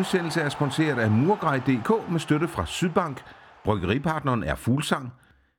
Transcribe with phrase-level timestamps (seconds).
[0.00, 3.22] Udsendelse er sponsoreret af Murgrej.dk med støtte fra Sydbank.
[3.64, 5.12] Bryggeripartneren er Fuglsang.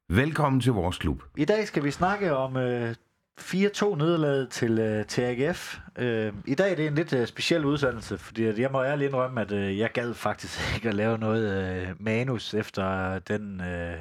[0.09, 1.23] Velkommen til vores klub.
[1.37, 2.95] I dag skal vi snakke om øh,
[3.39, 5.79] 4-2 nederlaget til, øh, til AGF.
[5.97, 9.09] Øh, I dag er det en lidt øh, speciel udsendelse, fordi at jeg må ærligt
[9.09, 13.97] indrømme, at øh, jeg gad faktisk ikke at lave noget øh, manus efter den øh,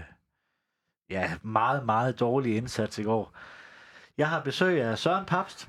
[1.11, 3.33] ja, meget, meget dårlige indsats i går.
[4.19, 5.69] Jeg har besøg af Søren Papst,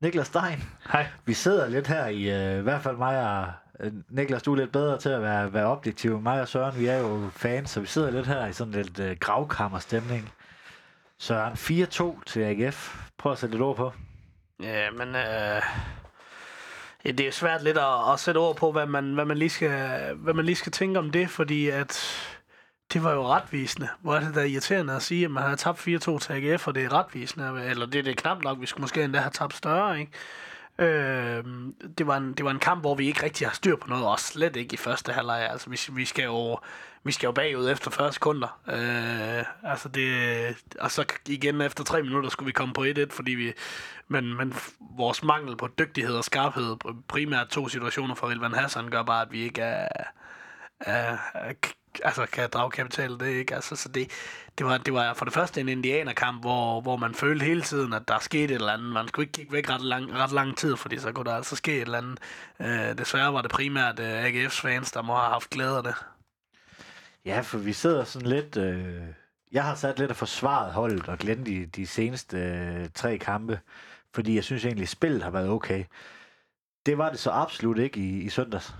[0.00, 0.62] Niklas Stein.
[0.92, 1.06] Hej.
[1.24, 4.56] Vi sidder lidt her i, øh, i hvert fald mig og øh, Niklas, du er
[4.56, 6.20] lidt bedre til at være, være objektiv.
[6.20, 8.98] Mig og Søren, vi er jo fans, så vi sidder lidt her i sådan lidt
[8.98, 10.32] øh, gravkammerstemning.
[11.18, 12.96] Søren, 4-2 til AGF.
[13.18, 13.92] Prøv at sætte lidt ord på.
[14.62, 15.62] Ja, men øh,
[17.04, 19.50] ja, det er svært lidt at, at sætte ord på, hvad man, hvad, man lige
[19.50, 22.12] skal, hvad man lige skal tænke om det, fordi at
[22.92, 23.88] det var jo retvisende.
[24.00, 26.74] Hvor er det da irriterende at sige, at man har tabt 4-2 til AGF, og
[26.74, 27.64] det er retvisende.
[27.64, 30.12] Eller det, det er knap nok, vi skulle måske endda have tabt større, ikke?
[30.78, 31.44] Øh,
[31.98, 34.06] det, var en, det var en kamp, hvor vi ikke rigtig har styr på noget,
[34.06, 35.48] og slet ikke i første halvleg.
[35.50, 36.58] Altså, vi, vi, skal jo,
[37.04, 38.60] vi skal jo bagud efter 40 sekunder.
[38.68, 43.32] Øh, altså det, og så igen efter 3 minutter skulle vi komme på 1-1, fordi
[43.32, 43.52] vi,
[44.08, 46.76] men, men vores mangel på dygtighed og skarphed,
[47.08, 49.88] primært to situationer for Elvan Hassan, gør bare, at vi ikke er,
[50.80, 51.52] er, er
[52.04, 54.10] altså kan drage kapital det ikke altså så det
[54.58, 57.92] det var det var for det første en indianerkamp hvor hvor man følte hele tiden
[57.92, 60.56] at der skete et eller andet man skulle ikke kigge væk ret lang ret lang
[60.56, 62.18] tid fordi så kunne der altså ske et eller andet
[62.60, 65.94] øh, desværre var det primært øh, AGF's fans der må have haft glæde af det
[67.24, 68.56] Ja, for vi sidder sådan lidt...
[68.56, 69.02] Øh,
[69.52, 73.60] jeg har sat lidt af forsvaret holdet og glemt de, de seneste øh, tre kampe,
[74.14, 75.84] fordi jeg synes egentlig, at spillet har været okay.
[76.86, 78.74] Det var det så absolut ikke i, i søndags.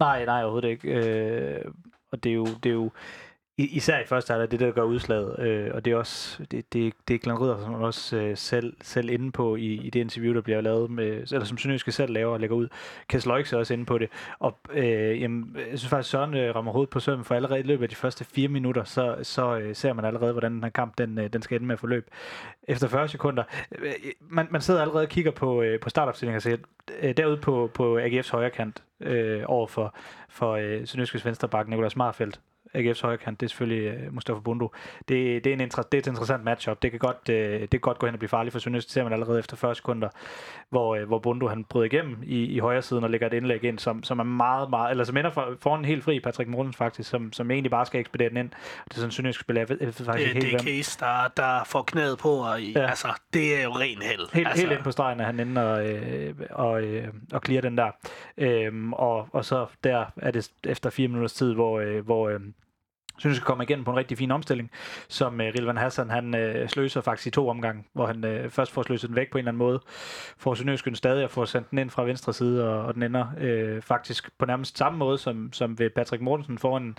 [0.00, 0.88] Nej, nej, overhovedet ikke.
[0.88, 1.64] Øh,
[2.12, 2.90] og det er jo, det er jo
[3.58, 5.38] især i første halvleg det, der gør udslaget.
[5.38, 8.76] Øh, og det er også, det, det, det er Glenn Ridder, som også øh, selv,
[8.82, 12.12] selv inde på i, i det interview, der bliver lavet med, eller som Sønderjyske selv
[12.12, 12.68] laver og lægger ud.
[13.08, 14.08] Kessel er også inde på det.
[14.38, 17.62] Og øh, jamen, jeg synes faktisk, Søren øh, rammer hovedet på sømmen, for allerede i
[17.62, 20.70] løbet af de første fire minutter, så, så øh, ser man allerede, hvordan den her
[20.70, 22.06] kamp, den, øh, den skal ende med at forløbe.
[22.68, 23.42] Efter 40 sekunder,
[23.78, 26.56] øh, man, man sidder allerede og kigger på, øh, på startopstillingen og siger,
[27.02, 29.94] øh, derude på, på AGF's højre kant, øh, over for,
[30.28, 32.40] for øh, Sønderjyskes venstre bak Nikolas Marfeldt,
[32.74, 34.70] AGF's højre kant, det er selvfølgelig uh, Mustafa Bundu.
[35.08, 36.82] Det, det, er en inter- det er et interessant matchup.
[36.82, 38.86] Det kan godt, uh, det kan godt gå hen og blive farligt for Sønderjysk.
[38.86, 40.08] Det ser man allerede efter 40 sekunder,
[40.70, 43.64] hvor, uh, hvor Bundu han bryder igennem i, i højre siden og lægger et indlæg
[43.64, 46.76] ind, som, som er meget, meget, eller som ender for, foran helt fri, Patrick Mortens
[46.76, 48.50] faktisk, som, som egentlig bare skal ekspedere den ind.
[48.84, 50.98] Det er sådan Sønderjysk spiller, jeg ved, jeg ved faktisk det, helt det er Case,
[51.00, 52.88] der, der får knæet på, og i, ja.
[52.88, 54.32] altså, det er jo ren held.
[54.32, 54.62] Helt, altså.
[54.62, 57.90] helt ind på stregen er han inde og, øh, og, øh, og clear den der.
[58.38, 62.40] Øhm, og, og så der er det efter fire minutters tid, hvor, øh, hvor øh,
[63.18, 64.70] synes, skal komme igen på en rigtig fin omstilling,
[65.08, 68.72] som uh, Rilvan Hassan han uh, sløser faktisk i to omgange, hvor han uh, først
[68.72, 69.80] får sløset den væk på en eller anden måde,
[70.38, 73.26] får Sønderjysken stadig at få sendt den ind fra venstre side, og, og den ender
[73.76, 76.98] uh, faktisk på nærmest samme måde, som, som ved Patrick Mortensen får en,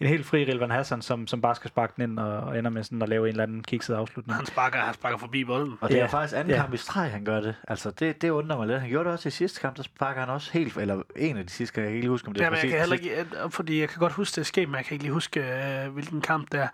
[0.00, 2.70] en helt fri Rilvan Hassan, som, som bare skal sparke den ind, og, og ender
[2.70, 4.36] med sådan at lave en eller anden kikset afslutning.
[4.36, 5.74] Han sparker, han sparker forbi bolden.
[5.80, 6.02] Og det ja.
[6.02, 6.60] er faktisk anden ja.
[6.60, 7.54] kamp i streg, han gør det.
[7.68, 8.80] Altså, det, det undrer mig lidt.
[8.80, 11.46] Han gjorde det også i sidste kamp, der sparker han også helt, eller en af
[11.46, 12.72] de sidste, kan jeg ikke lige huske, om det ja, er men præcis.
[12.72, 15.04] jeg kan heller ikke, fordi jeg kan godt huske, det skete, men jeg kan ikke
[15.04, 16.68] lige huske, Øh, hvilken kamp der.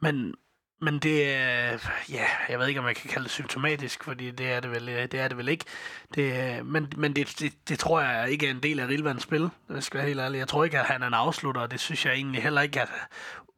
[0.00, 0.34] Men,
[0.80, 1.78] men det er,
[2.10, 4.88] ja, jeg ved ikke, om jeg kan kalde det symptomatisk, fordi det er det vel,
[4.88, 5.64] øh, det er det vel ikke.
[6.14, 9.50] Det, men men det, det, det, tror jeg ikke er en del af Rilvans spil,
[9.70, 10.38] jeg skal være helt ærlig.
[10.38, 12.80] Jeg tror ikke, at han er en afslutter, og det synes jeg egentlig heller ikke,
[12.80, 12.88] at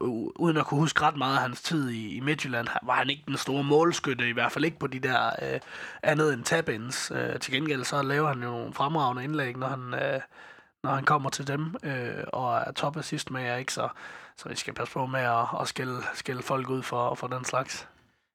[0.00, 3.22] uden at kunne huske ret meget af hans tid i, i Midtjylland, var han ikke
[3.26, 5.60] den store målskytte, i hvert fald ikke på de der øh,
[6.02, 9.94] andet end tab øh, Til gengæld så laver han jo nogle fremragende indlæg, når han,
[9.94, 10.20] øh,
[10.82, 13.72] når han kommer til dem, øh, og er top assist med jer, ikke?
[13.72, 13.88] Så,
[14.36, 17.44] så vi skal passe på med at, at skælde, skælde folk ud for, for den
[17.44, 17.88] slags.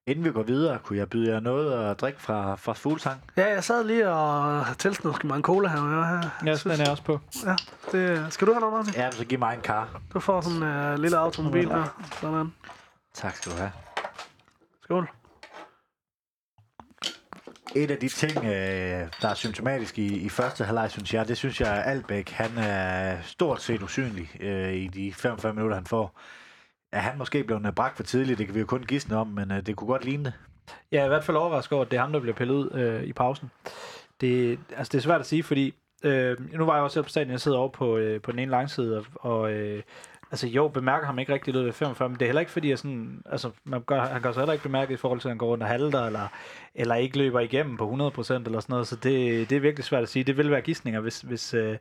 [0.07, 3.23] Inden vi går videre, kunne jeg byde jer noget at drikke fra, fra Fuglsang?
[3.37, 5.77] Ja, jeg sad lige og tilsnede mig en cola her.
[6.05, 6.29] her.
[6.45, 7.19] Ja, så den er også på.
[7.45, 7.55] Ja,
[7.91, 8.93] det, skal du have noget, Martin?
[8.93, 10.01] Ja, så giv mig en kar.
[10.13, 11.83] Du får sådan en uh, lille automobil her.
[12.21, 12.53] Sådan.
[13.13, 13.71] Tak skal du have.
[14.83, 15.09] Skål.
[17.75, 21.37] Et af de ting, øh, der er symptomatisk i, i første halvleg, synes jeg, det
[21.37, 25.85] synes jeg, at Albæk, han er stort set usynlig øh, i de 45 minutter, han
[25.85, 26.19] får.
[26.91, 28.37] Er han måske blevet brak for tidligt?
[28.37, 30.33] Det kan vi jo kun gisne om, men øh, det kunne godt ligne det.
[30.91, 33.03] Ja, i hvert fald overrasket over, at det er ham, der bliver pillet ud øh,
[33.03, 33.51] i pausen.
[34.21, 35.73] Det, altså, det er svært at sige, fordi
[36.03, 38.39] øh, nu var jeg også selv på stadion, jeg sidder over på, øh, på den
[38.39, 39.83] ene langside, og, og øh,
[40.31, 42.69] altså jo, bemærker ham ikke rigtig løbet ved 45, men det er heller ikke fordi,
[42.69, 45.31] jeg sådan, altså, man gør, han gør så heller ikke bemærket i forhold til, at
[45.31, 46.27] han går rundt og halter, eller,
[46.75, 50.03] eller ikke løber igennem på 100% eller sådan noget, så det, det er virkelig svært
[50.03, 50.23] at sige.
[50.23, 51.77] Det vil være gissninger, hvis, hvis, øh,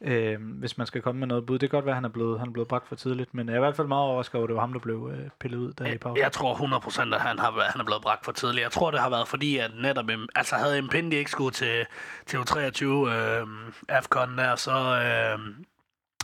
[0.00, 1.58] øh, hvis man skal komme med noget bud.
[1.58, 3.46] Det kan godt være, at han er blevet, han er blevet bragt for tidligt, men
[3.48, 5.28] jeg er i hvert fald meget overrasket over, at det var ham, der blev øh,
[5.40, 6.22] pillet ud der i pausen.
[6.22, 8.62] Jeg tror 100% at han, har, han er blevet bragt for tidligt.
[8.62, 10.04] Jeg tror, det har været fordi, at netop,
[10.34, 11.86] altså havde Impendi ikke skulle til,
[12.26, 13.46] til U23 øh,
[13.88, 15.38] AFCON der, så, øh,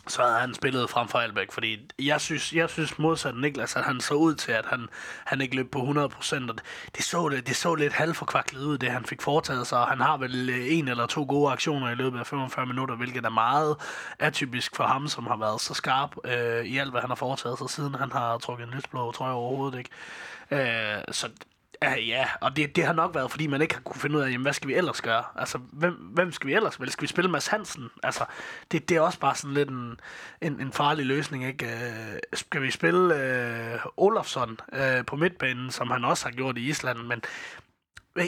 [0.08, 3.84] så havde han spillet frem for Albeck, fordi jeg synes, jeg synes modsat Niklas, at
[3.84, 4.88] han så ud til, at han,
[5.24, 6.56] han ikke løb på 100%, og
[6.96, 10.00] det så, det, det så lidt halvforkvaklet ud, det han fik foretaget sig, og han
[10.00, 13.30] har vel øh, en eller to gode aktioner i løbet af 45 minutter, hvilket er
[13.30, 13.76] meget
[14.18, 17.58] atypisk for ham, som har været så skarp øh, i alt, hvad han har foretaget
[17.58, 19.90] sig, siden han har trukket en lysblå trøje overhovedet, ikke?
[20.50, 21.28] Øh, så
[21.82, 24.22] Ja, ja, og det, det har nok været, fordi man ikke har kunne finde ud
[24.22, 25.24] af, jamen, hvad skal vi ellers gøre?
[25.36, 26.92] Altså, hvem, hvem skal vi ellers vælge?
[26.92, 27.90] Skal vi spille Mads Hansen?
[28.02, 28.24] Altså,
[28.72, 30.00] det, det er også bare sådan lidt en,
[30.40, 31.66] en, en farlig løsning, ikke?
[31.66, 36.68] Øh, skal vi spille øh, Olofsson øh, på midtbanen, som han også har gjort i
[36.68, 37.22] Island, men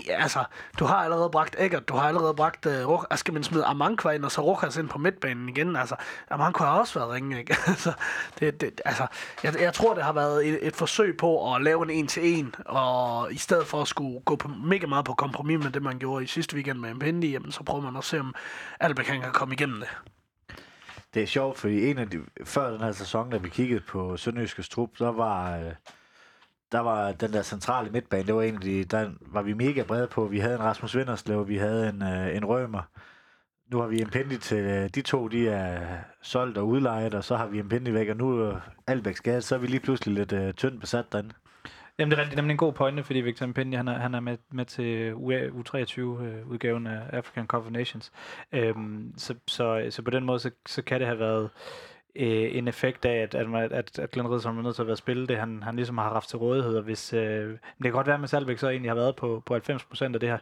[0.09, 0.45] altså,
[0.79, 3.43] du har allerede bragt Eggert, du har allerede bragt øh, uh, Ruk, altså, skal man
[3.43, 5.97] smide Amankwa ind, og så Rukas ind på midtbanen igen, altså,
[6.31, 7.57] Amankwa har også været ringe, ikke?
[7.67, 7.93] altså,
[8.41, 9.07] det, det, altså,
[9.43, 13.33] jeg, jeg tror, det har været et, et forsøg på at lave en en-til-en, og
[13.33, 16.25] i stedet for at skulle gå på, mega meget på kompromis med det, man gjorde
[16.25, 18.35] i sidste weekend med Mpendi, jamen, så prøver man at se, om
[18.81, 19.89] Albæk kan komme igennem det.
[21.15, 24.17] Det er sjovt, fordi en af de, før den her sæson, da vi kiggede på
[24.17, 25.73] Sønderjyskes trup, der var, øh,
[26.73, 29.83] der var den der centrale midtbane, det var en af de, der var vi mega
[29.83, 30.27] brede på.
[30.27, 32.83] Vi havde en Rasmus Vinderslev, vi havde en, øh, en Rømer.
[33.73, 37.25] Nu har vi en Pendi til, øh, de to, de er solgt og udlejet, og
[37.25, 39.81] så har vi en Pendi væk, og nu er Albæk skadet, så er vi lige
[39.81, 41.35] pludselig lidt øh, tyndt besat derinde.
[41.99, 44.21] Jamen, det er, rigtig, nemlig en god pointe, fordi Victor Mpendi, han er, han er
[44.21, 48.13] med, med til U23-udgaven øh, af African Cup of Nations.
[48.53, 51.51] Øhm, så, så, så på den måde, så, så kan det have været
[52.17, 54.89] øh, en effekt af, at, at, man- at, at Glenn Ridderson er nødt til at
[54.89, 56.77] være spillet det, han, han ligesom har haft til rådighed.
[56.77, 59.43] Og hvis, øh, det kan godt være, at med Salbæk så egentlig har været på,
[59.47, 59.61] på 90%
[60.15, 60.39] af det her,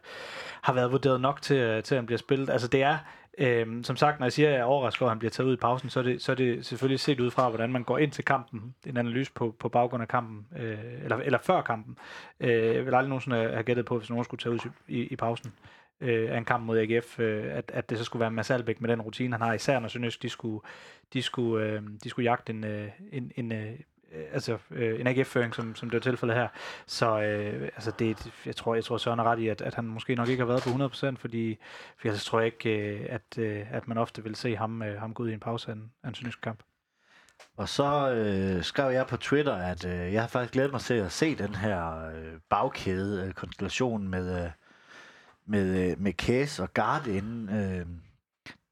[0.63, 2.51] har været vurderet nok til, øh, til at han bliver spillet.
[2.51, 2.99] Altså det er,
[3.39, 5.49] Øhm, som sagt, når jeg siger, at jeg er overrasket over, at han bliver taget
[5.49, 7.83] ud i pausen, så er, det, så er det selvfølgelig set ud fra, hvordan man
[7.83, 8.75] går ind til kampen.
[8.87, 11.99] En analyse på, på baggrund af kampen, øh, eller, eller før kampen.
[12.41, 14.59] Øh, jeg vil aldrig nogensinde have gættet på, hvis nogen skulle tage ud
[14.89, 15.53] i, i pausen
[16.01, 18.81] øh, af en kamp mod AGF, øh, at, at det så skulle være Mads Albeck
[18.81, 20.61] med den rutine, han har, især når Sønderjysk, de skulle,
[21.13, 23.79] de skulle, øh, de skulle jagte en, øh, en, en øh,
[24.33, 26.49] altså øh, en AGF-føring, som, som det var tilfældet her.
[26.87, 29.85] Så øh, altså det, jeg tror, jeg tror Søren er ret i, at, at han
[29.85, 31.59] måske nok ikke har været på 100%, fordi
[31.99, 35.15] for jeg tror ikke, øh, at, øh, at man ofte vil se ham, øh, ham
[35.15, 36.63] gå ud i en pause af en, af en sønderjysk kamp.
[37.57, 40.95] Og så øh, skrev jeg på Twitter, at øh, jeg har faktisk glædet mig til
[40.95, 44.51] at se den her øh, bagkæde-konstellation øh, med, øh, med, øh,
[45.47, 47.49] med øh, med Kæs og Garde inden.
[47.49, 47.87] Øh,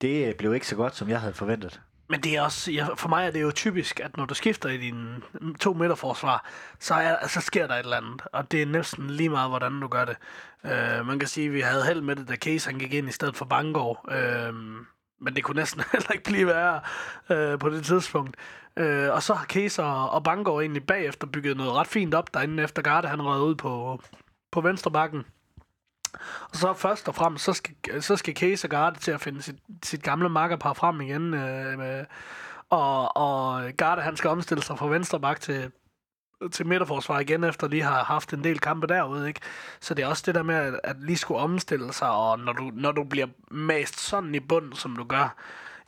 [0.00, 1.81] det øh, blev ikke så godt, som jeg havde forventet.
[2.09, 4.69] Men det er også, ja, for mig er det jo typisk, at når du skifter
[4.69, 8.23] i din mm, to midterforsvar, så, er, så sker der et eller andet.
[8.32, 10.17] Og det er næsten lige meget, hvordan du gør det.
[10.65, 13.09] Øh, man kan sige, at vi havde held med det, da Case han gik ind
[13.09, 14.11] i stedet for Bangor.
[14.11, 14.55] øh,
[15.20, 16.81] men det kunne næsten heller ikke blive værre
[17.31, 18.37] øh, på det tidspunkt.
[18.77, 22.35] Øh, og så har Case og, og Bangor egentlig bagefter bygget noget ret fint op
[22.35, 24.03] derinde, efter Garde han rød ud på,
[24.53, 25.25] på venstre bakken.
[26.55, 29.43] Og så først og fremmest, så skal, så skal Case og Garde til at finde
[29.43, 31.35] sit, sit gamle makkerpar frem igen.
[31.35, 32.05] Øh, med,
[32.71, 35.71] og, og Garde, han skal omstille sig fra venstre bak til,
[36.53, 39.41] til midterforsvar igen, efter de har haft en del kampe derude, ikke?
[39.81, 42.53] Så det er også det der med, at, at lige skulle omstille sig, og når
[42.53, 45.37] du, når du bliver mast sådan i bund, som du gør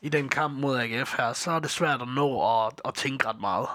[0.02, 3.28] i den kamp mod AGF her, så er det svært at nå at, at tænke
[3.28, 3.68] ret meget.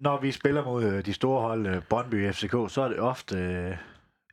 [0.00, 3.36] Når vi spiller mod øh, de store hold, øh, Brøndby FCK, så er det ofte
[3.36, 3.76] øh,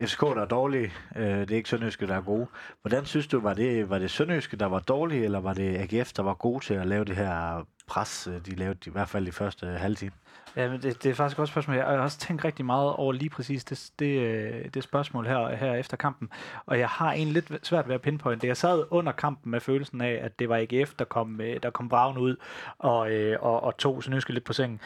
[0.04, 0.94] FCK, der er dårlige.
[1.16, 2.48] Øh, det er ikke Sønderjyske, der er gode.
[2.82, 6.14] Hvordan synes du, var det, var det Sønderjyske, der var dårlige, eller var det AGF,
[6.14, 9.28] der var gode til at lave det her pres, øh, de lavede i hvert fald
[9.28, 10.12] i første halvtime?
[10.58, 11.78] Ja, men det, det er faktisk et godt spørgsmål.
[11.78, 15.56] Jeg har også tænkt rigtig meget over lige præcis det, det, øh, det spørgsmål her,
[15.56, 16.30] her efter kampen.
[16.66, 18.48] Og jeg har egentlig lidt svært ved at pinpointe det.
[18.48, 21.70] Jeg sad under kampen med følelsen af, at det var AGF, der kom, øh, der
[21.70, 22.36] kom braven ud
[22.80, 24.80] og, øh, og, og tog Sønderjyske lidt på sengen.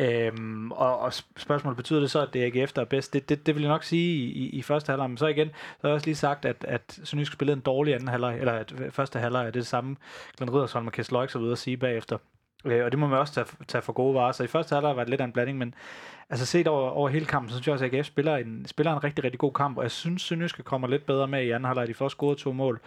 [0.00, 3.12] Øhm, og, og spørgsmålet, betyder det så, at det er AGF, der er bedst?
[3.12, 5.10] Det, det, det vil jeg nok sige i, i, i første halvleg.
[5.10, 7.94] Men så igen, så har jeg også lige sagt, at, at Sønderjyske spillede en dårlig
[7.94, 9.96] anden halvleg, eller at første halvleg er det samme,
[10.36, 12.18] Glenn Rydersholm og Kjell Løjk så videre at sige bagefter.
[12.64, 14.32] Øh, og det må man også tage, tage for gode varer.
[14.32, 15.74] Så i første halvleg var det lidt af en blanding, men
[16.30, 18.92] altså set over, over hele kampen, så synes jeg også, at AGF spiller en, spiller
[18.92, 21.64] en rigtig, rigtig god kamp, og jeg synes, Sønderjyske kommer lidt bedre med i anden
[21.64, 21.88] halvleg.
[21.88, 22.80] De får scoret to mål,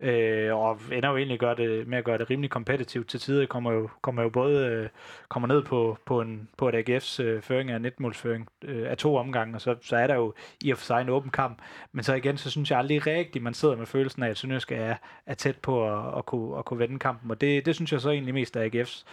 [0.00, 3.46] øh, og ender jo egentlig gør det, med at gøre det rimelig kompetitivt til tider.
[3.46, 4.88] Kommer jo, kommer jo både øh,
[5.28, 9.16] kommer ned på, på, en, på et AGF's øh, føring af netmålsføring øh, af to
[9.16, 10.34] omgange, og så, så er der jo
[10.64, 11.58] i og for sig en åben kamp.
[11.92, 14.74] Men så igen, så synes jeg aldrig rigtigt, man sidder med følelsen af, at Sønderjyske
[14.74, 17.92] er, er tæt på at, at, kunne, at kunne vende kampen, og det, det synes
[17.92, 19.04] jeg så egentlig mest af AGF's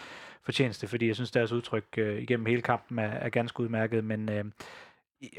[0.45, 4.29] fortjeneste, fordi jeg synes, deres udtryk øh, igennem hele kampen er, er ganske udmærket, men
[4.29, 4.45] øh,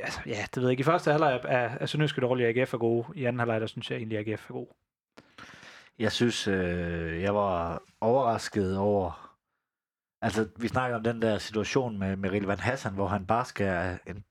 [0.02, 0.80] altså, ja, det ved jeg ikke.
[0.80, 3.06] I første halvleg er, er, er Sønderjyske dårlige, AGF er gode.
[3.14, 4.66] I anden halvleg, der synes jeg egentlig, at AGF er god.
[5.98, 9.36] Jeg synes, øh, jeg var overrasket over...
[10.22, 13.98] Altså, vi snakker om den der situation med, med Rilvan Hassan, hvor han bare skal...
[14.06, 14.24] Øh, en,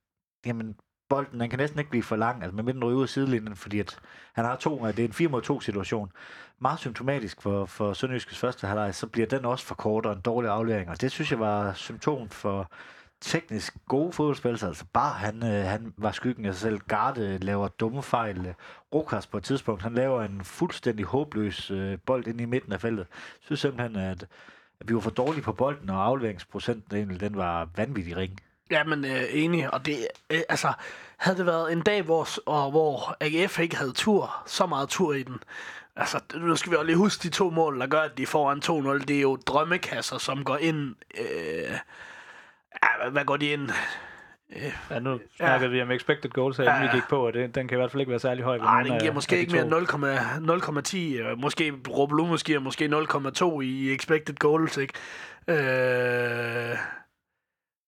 [0.46, 0.76] jamen,
[1.10, 3.56] bolden, den kan næsten ikke blive for lang, altså med midten ryger ud af sidelinjen,
[3.56, 4.00] fordi at
[4.34, 6.12] han har to, øh, det er en 4 mod 2 situation.
[6.60, 10.22] Meget symptomatisk for, for Sønderjyskets første halvleg, så bliver den også for kort og en
[10.22, 12.72] dårlig aflevering, og det synes jeg var symptom for
[13.24, 16.80] teknisk gode fodboldspillere, altså bare han, øh, han var skyggen af sig selv.
[16.80, 18.54] Garde laver dumme fejl.
[18.94, 22.82] Rokas på et tidspunkt, han laver en fuldstændig håbløs øh, bold ind i midten af
[22.82, 23.08] feltet.
[23.10, 24.26] Jeg synes simpelthen, at,
[24.80, 28.40] at vi var for dårlige på bolden, og afleveringsprocenten den var vanvittig ring.
[28.74, 30.74] Ja, men øh, enig, og det, øh, altså,
[31.18, 35.14] havde det været en dag, hvor, og, hvor AGF ikke havde tur, så meget tur
[35.14, 35.36] i den,
[35.96, 38.52] altså, nu skal vi også lige huske de to mål, der gør, at de får
[38.52, 38.62] en
[39.00, 41.72] 2-0, det er jo drømmekasser, som går ind, øh,
[42.84, 43.70] ja, hvad går de ind?
[44.56, 45.76] Øh, ja, nu snakkede ja.
[45.76, 46.82] vi om expected goals, her, ja.
[46.82, 48.58] vi gik på, og det, den kan i hvert fald ikke være særlig høj.
[48.58, 54.78] Nej, den giver måske ikke mere 0,10, måske Roblu måske måske 0,2 i expected goals,
[54.78, 54.94] ikke?
[55.48, 56.78] Øh,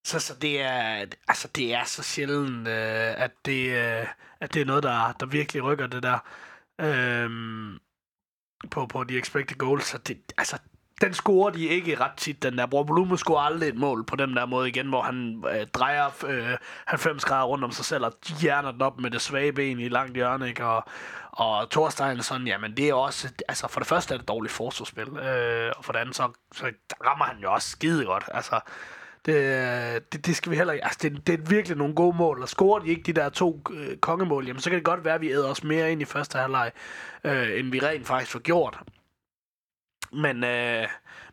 [0.05, 4.07] så, så det er altså det er så sjældent øh, at det øh,
[4.39, 6.19] at det er noget der der virkelig rykker det der
[6.81, 7.29] øh,
[8.71, 10.57] på på de expected goals så det altså
[11.01, 12.65] den scorer de ikke ret tit, den der.
[12.65, 16.25] Bror Blume scorer aldrig et mål på den der måde igen, hvor han øh, drejer
[16.27, 19.79] øh, 90 grader rundt om sig selv og hjerner den op med det svage ben
[19.79, 20.65] i langt hjørne, ikke?
[20.65, 20.83] Og,
[21.31, 25.07] og Thorstein sådan, jamen det er også, altså for det første er det dårligt forsvarsspil,
[25.07, 26.71] øh, og for det andet så, så
[27.05, 28.59] rammer han jo også skide godt, altså
[29.25, 30.85] det, det, det skal vi heller ikke.
[30.85, 32.41] Altså, det, det er virkelig nogle gode mål.
[32.41, 35.15] Og scorer de ikke de der to øh, kongemål, jamen, så kan det godt være,
[35.15, 36.71] at vi æder os mere ind i første halvleg,
[37.23, 38.79] øh, end vi rent faktisk får gjort.
[40.11, 40.87] Men, øh,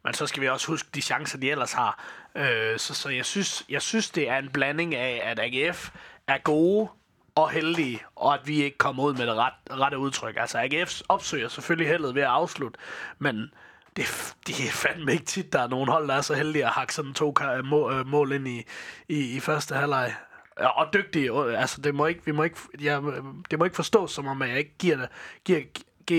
[0.05, 2.05] men så skal vi også huske de chancer, de ellers har.
[2.37, 5.91] Øh, så så jeg, synes, jeg synes, det er en blanding af, at AGF
[6.27, 6.89] er gode
[7.35, 10.37] og heldige, og at vi ikke kommer ud med det ret, rette udtryk.
[10.37, 12.79] Altså AGF opsøger selvfølgelig heldet ved at afslutte,
[13.19, 13.51] men
[13.97, 16.71] det, det er fandme ikke tit, der er nogen hold, der er så heldige at
[16.71, 17.59] hakke sådan to øh,
[17.99, 18.65] øh, mål, ind i,
[19.09, 20.15] i, i første halvleg.
[20.57, 24.11] Og dygtige, altså det må ikke, vi må ikke, jeg, øh, det må ikke forstås
[24.11, 25.09] som om, at jeg ikke giver, det,
[25.45, 25.61] giver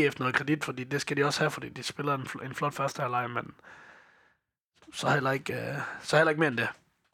[0.09, 2.73] GF noget kredit, fordi det skal de også have, fordi de spiller en, en flot
[2.73, 3.51] første halvleg, men
[4.93, 6.67] så heller ikke, så heller ikke mere end det.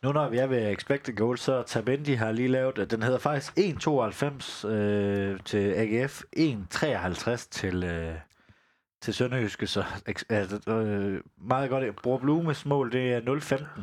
[0.04, 3.54] Nu når vi er ved expected goals, så Tabendi har lige lavet, den hedder faktisk
[3.58, 8.16] 1,92 øh, til AGF, 1,53 til, øh,
[9.02, 9.84] til Sønderjyske, så
[10.30, 11.96] altså, øh, meget godt.
[11.96, 13.82] Bror Blumes mål, det er 0-15.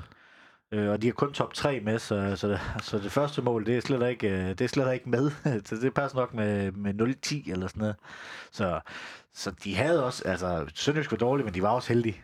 [0.73, 3.67] Øh, og de har kun top 3 med, så, så, det, så det første mål,
[3.67, 5.31] det er slet ikke, øh, det er slet ikke med.
[5.67, 7.97] så det passer nok med, med 0-10 eller sådan noget.
[8.51, 8.81] Så,
[9.35, 12.23] så de havde også, altså Sønderjysk var dårligt, men de var også heldige.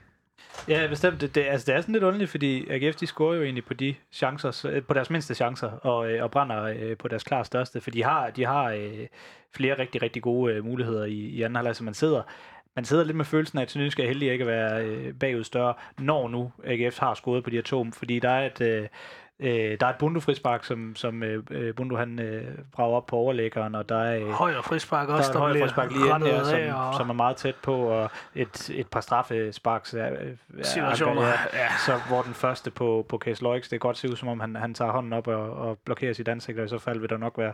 [0.69, 1.21] Ja, bestemt.
[1.21, 3.75] Det, det, altså, det er sådan lidt underligt, fordi AGF de scorer jo egentlig på
[3.75, 7.81] de chancer, øh, på deres mindste chancer, og, øh, og brænder på deres klar største,
[7.81, 9.07] for de har, de har øh,
[9.55, 12.23] flere rigtig, rigtig gode øh, muligheder i, i anden halvleg, som man sidder,
[12.77, 15.45] man sidder lidt med følelsen af, at Sønderjysk er heldig ikke at være øh, bagud
[15.45, 18.89] større, når nu AGF har scoret på de to, fordi der er et, øh,
[19.41, 23.07] øh, der er et Bundu frispark, som, som øh, øh Bundu han øh, brager op
[23.07, 24.21] på overlæggeren, og der er...
[24.21, 26.95] Øh, højere frispark også, der, der er højere frispark lige inden der, som, og...
[26.95, 30.03] som er meget tæt på, og et, et par straffesparks øh,
[30.63, 31.69] situationer, ja.
[31.87, 34.41] Så hvor den første på, på Case Loix, det er godt se ud, som om
[34.41, 37.11] han, han tager hånden op og, og blokerer sit ansigt, og i så fald vil
[37.11, 37.53] der nok være,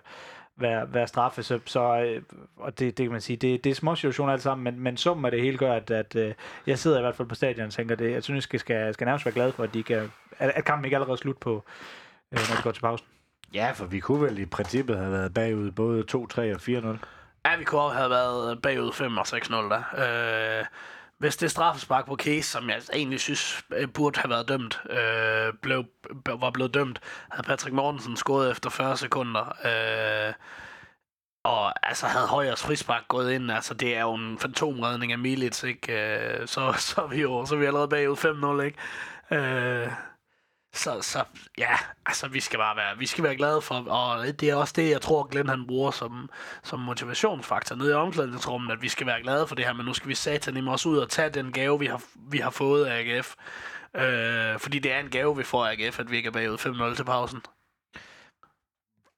[0.60, 1.42] være, være straffe.
[1.42, 2.22] Så, så øh,
[2.56, 4.96] og det, det kan man sige, det, det er små situationer alt sammen, men, men
[4.96, 6.34] summen af det hele gør, at, at øh,
[6.66, 9.04] jeg sidder i hvert fald på stadion og tænker, at jeg synes, jeg skal, skal
[9.04, 11.64] nærmest være glad for, at, de kan, at, at kampen ikke allerede er slut på,
[12.32, 13.06] øh, når det går til pausen.
[13.54, 16.60] Ja, for vi kunne vel i princippet have været bagud både 2-3 og
[16.96, 16.98] 4-0.
[17.46, 20.58] Ja, vi kunne også have været bagud 5 og 6-0 da.
[20.58, 20.64] Øh,
[21.18, 25.52] hvis det straffespark på Case, som jeg egentlig synes øh, burde have været dømt, øh,
[25.62, 25.84] blev,
[26.26, 29.56] var blevet dømt, havde Patrick Mortensen skåret efter 40 sekunder.
[29.64, 30.34] Øh,
[31.44, 35.64] og altså havde Højers frispark gået ind, altså det er jo en fantomredning af Milits,
[35.64, 35.92] ikke?
[35.92, 38.78] Øh, så, så, er vi jo så er vi allerede bagud 5-0, ikke?
[39.30, 39.92] Øh,
[40.72, 41.24] så, så
[41.58, 44.74] ja, altså vi skal bare være, vi skal være glade for, og det er også
[44.76, 46.30] det, jeg tror, Glenn han bruger som,
[46.64, 49.94] som motivationsfaktor nede i omklædningsrummet, at vi skal være glade for det her, men nu
[49.94, 53.00] skal vi satan også ud og tage den gave, vi har, vi har fået af
[53.00, 53.34] AGF.
[53.94, 56.90] Øh, fordi det er en gave, vi får af AGF, at vi ikke er bagud
[56.92, 57.40] 5-0 til pausen.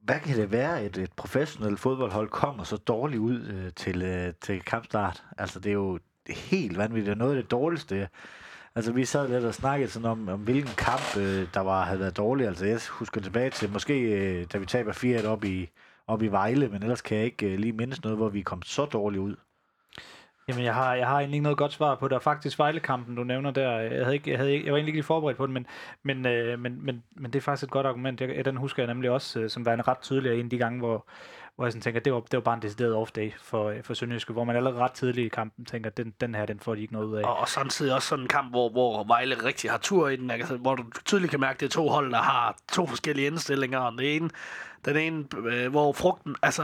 [0.00, 4.35] Hvad kan det være, at et professionelt fodboldhold kommer så dårligt ud øh, til, øh,
[4.40, 5.23] til kampstart?
[5.38, 7.07] Altså, det er jo helt vanvittigt.
[7.07, 8.09] Det er noget af det dårligste,
[8.75, 12.00] Altså, vi sad lidt og snakkede sådan om, om hvilken kamp, øh, der var, havde
[12.00, 12.47] været dårlig.
[12.47, 15.71] Altså, jeg husker tilbage til, måske øh, da vi taber 4 op i,
[16.07, 18.62] op i Vejle, men ellers kan jeg ikke øh, lige mindes noget, hvor vi kom
[18.62, 19.37] så dårligt ud.
[20.49, 22.23] Jamen, jeg har, jeg har egentlig ikke noget godt svar på det.
[22.23, 24.97] Faktisk Vejle-kampen, du nævner der, jeg, havde ikke, jeg, havde ikke, jeg var egentlig ikke
[24.97, 25.67] lige forberedt på den, men,
[26.03, 28.21] men, øh, men, men, men det er faktisk et godt argument.
[28.21, 30.59] Jeg, den husker jeg nemlig også, øh, som var en ret tydelig en af de
[30.59, 31.07] gange, hvor,
[31.61, 33.95] hvor jeg sådan tænker, det var, det var bare en decideret off-day for, øh, for
[33.95, 36.81] Sønderjyske, hvor man allerede ret tidligt i kampen tænker, den, den her, den får de
[36.81, 37.25] ikke noget ud af.
[37.25, 40.31] Og, og samtidig også sådan en kamp, hvor, hvor Vejle rigtig har tur i den,
[40.31, 43.26] altså, hvor du tydeligt kan mærke, at det er to hold, der har to forskellige
[43.26, 43.79] indstillinger.
[43.79, 44.31] Og den ene,
[44.84, 46.62] den ene øh, hvor frugten, altså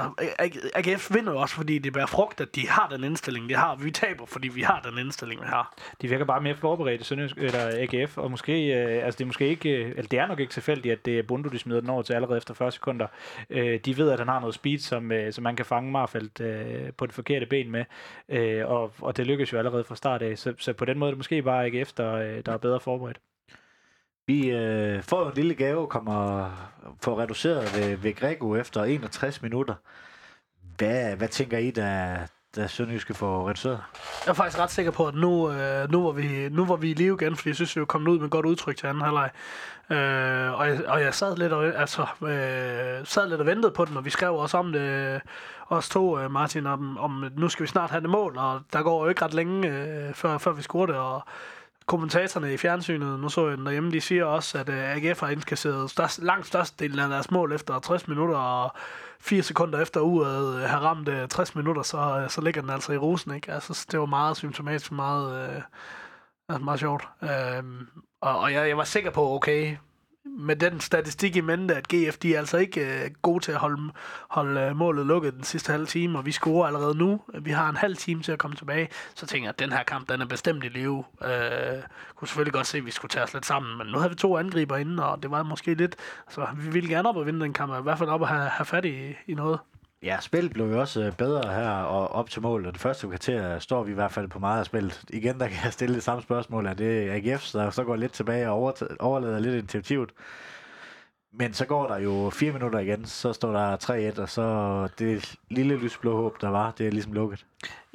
[0.74, 3.76] AGF vinder jo også, fordi det bærer frugt, at de har den indstilling, de har.
[3.76, 5.74] Vi taber, fordi vi har den indstilling, vi har.
[6.02, 9.48] De virker bare mere forberedte, Sønderjysk, eller AGF, og måske, øh, altså det er måske
[9.48, 11.90] ikke, øh, eller det er nok ikke tilfældigt, at det er Bundu, de smider den
[11.90, 13.06] over til allerede efter 40 sekunder.
[13.50, 16.40] Øh, de ved, at han har noget speed, som, øh, som man kan fange Marfeldt
[16.40, 17.84] øh, på det forkerte ben med,
[18.28, 21.08] øh, og, og det lykkes jo allerede fra start af, så, så på den måde
[21.08, 23.18] er det måske bare AGF, der, øh, der er bedre forberedt.
[24.26, 26.50] Vi øh, får en lille gave, kommer
[27.02, 29.74] få reduceret ved, ved Grego efter 61 minutter.
[30.76, 32.16] Hvad, hvad tænker I, der,
[32.56, 33.80] da Sønderjyske får reduceret?
[34.24, 36.90] Jeg er faktisk ret sikker på, at nu, øh, nu, var, vi, nu var vi
[36.90, 39.02] i live igen, fordi jeg synes, vi var kommet ud med godt udtryk til anden
[39.02, 39.30] halvleg.
[39.90, 43.84] Øh, og, jeg, og jeg sad lidt, og, altså, øh, sad lidt og ventede på
[43.84, 45.20] den, og vi skrev også om det,
[45.68, 48.82] os to, øh, Martin, om, om nu skal vi snart have det mål, og der
[48.82, 51.22] går jo ikke ret længe, øh, før, før vi scorer det, og
[51.86, 55.28] kommentatorerne i fjernsynet, nu så jeg den derhjemme, de siger også, at øh, AGF har
[55.28, 58.72] indkasseret størst, langt størstedelen af deres mål efter 60 minutter, og
[59.20, 62.92] 4 sekunder efter uret uh, har ramt øh, 60 minutter, så, så ligger den altså
[62.92, 63.52] i rosen, ikke?
[63.52, 65.62] Altså, det var meget symptomatisk, meget, øh,
[66.48, 67.08] altså meget sjovt.
[67.22, 67.64] Øh,
[68.20, 69.76] og, og jeg, jeg var sikker på, okay,
[70.38, 73.58] med den statistik i mente, at GF de er altså ikke øh, gode til at
[73.58, 73.92] holde,
[74.28, 77.20] holde øh, målet lukket den sidste halve time, og vi scorer allerede nu.
[77.40, 78.88] Vi har en halv time til at komme tilbage.
[79.14, 81.04] Så tænker jeg, at den her kamp, den er bestemt i live.
[81.24, 81.30] Øh,
[82.16, 84.16] kunne selvfølgelig godt se, at vi skulle tage os lidt sammen, men nu havde vi
[84.16, 85.96] to angriber inde, og det var måske lidt...
[86.28, 88.48] Så vi ville gerne op og vinde den kamp, i hvert fald op og have,
[88.48, 89.58] have fat i, i noget.
[90.06, 93.06] Ja, spillet blev jo også øh, bedre her og op til mål, og det første
[93.06, 95.04] kvarter står vi i hvert fald på meget af spillet.
[95.10, 98.12] Igen, der kan jeg stille det samme spørgsmål, er det AGF, der så går lidt
[98.12, 100.10] tilbage og overlader lidt initiativet.
[101.32, 105.34] Men så går der jo fire minutter igen, så står der 3-1, og så det
[105.50, 107.46] lille lysblå håb, der var, det er ligesom lukket.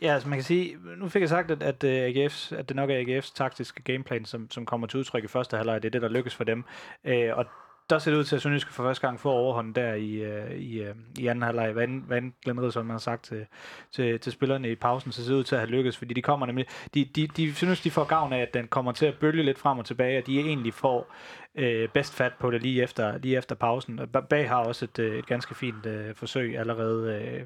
[0.02, 2.76] Ja, altså man kan sige, nu fik jeg sagt, at, at, øh, AGF's, at det
[2.76, 5.84] nok er AGF's taktiske gameplan, som, som kommer til udtryk i første halvleg.
[5.84, 6.64] Det er det, der lykkes for dem.
[7.06, 7.46] Øh, og
[7.90, 10.52] der ser det ud til, at Sønderjyske for første gang får overhånden der i, øh,
[10.52, 11.72] i, øh, i anden halvleg.
[11.72, 13.46] Hvad end, hvad end Glenn som man har sagt til,
[13.92, 16.22] til, til spillerne i pausen, så ser det ud til at have lykkes, fordi de
[16.22, 19.20] kommer nemlig, de, de, de synes, de får gavn af, at den kommer til at
[19.20, 21.14] bølge lidt frem og tilbage, og de egentlig får
[21.56, 24.00] øh, bedst fat på det lige efter, lige efter pausen.
[24.30, 27.46] Bag har også et, øh, et ganske fint øh, forsøg allerede øh,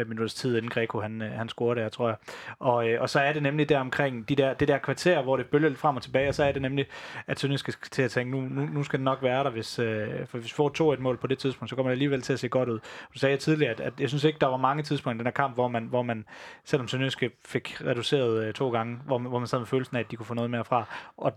[0.00, 2.16] fem minutters tid, inden Greco han, øh, han scorede der, tror jeg.
[2.58, 5.36] Og, øh, og så er det nemlig der omkring de der, det der kvarter, hvor
[5.36, 6.86] det bølger lidt frem og tilbage, og så er det nemlig,
[7.26, 9.78] at Sønderjysk skal til at tænke, nu, nu, nu skal det nok være der, hvis,
[9.78, 12.22] øh, for hvis vi får to et mål på det tidspunkt, så kommer det alligevel
[12.22, 12.78] til at se godt ud.
[13.14, 15.32] Du sagde tidligere, at, at jeg synes ikke, der var mange tidspunkter i den her
[15.32, 16.24] kamp, hvor man, hvor man
[16.64, 20.10] selvom Sønderjysk fik reduceret øh, to gange, hvor, hvor man sad med følelsen af, at
[20.10, 20.84] de kunne få noget mere fra.
[21.16, 21.32] Og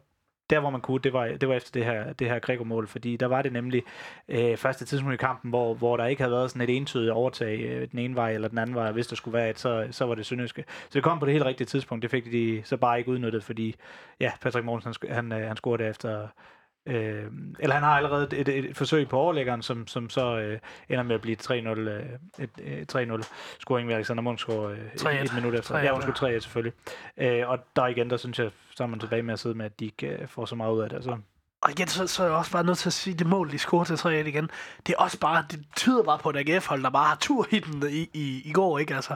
[0.49, 3.17] der hvor man kunne, det var, det var efter det her, det her Gregor-mål, fordi
[3.17, 3.84] der var det nemlig
[4.29, 7.60] øh, første tidspunkt i kampen, hvor, hvor der ikke havde været sådan et entydigt overtag
[7.60, 10.06] øh, den ene vej eller den anden vej, hvis der skulle være et, så, så
[10.06, 10.63] var det Sønderjyske.
[10.67, 13.43] Så det kom på det helt rigtige tidspunkt, det fik de så bare ikke udnyttet,
[13.43, 13.75] fordi
[14.19, 16.27] ja, Patrick Mortensen han, han, han scorede efter
[16.86, 17.26] Øh,
[17.60, 21.04] eller han har allerede et, et, et forsøg på overlæggeren, som, som så øh, ender
[21.04, 22.06] med at blive 3-0 øh,
[22.39, 23.24] et, et 3-0
[23.60, 25.80] scoring ved Alexander Munchsgaard øh, et, et minut efter.
[25.80, 26.74] Ja, undskyld 3-1 selvfølgelig.
[27.17, 29.65] Øh, og der igen, der synes jeg, så er man tilbage med at sidde med,
[29.65, 31.04] at de ikke øh, får så meget ud af det.
[31.04, 31.17] Så.
[31.62, 33.60] Og igen, så, så er jeg også bare nødt til at sige, det mål, de
[33.60, 34.50] scorer til 3-1 igen,
[34.88, 37.60] det er også bare, det tyder bare på et AGF-hold, der bare har tur i
[37.60, 38.96] den i, i, i går, ikke?
[38.96, 39.15] Altså,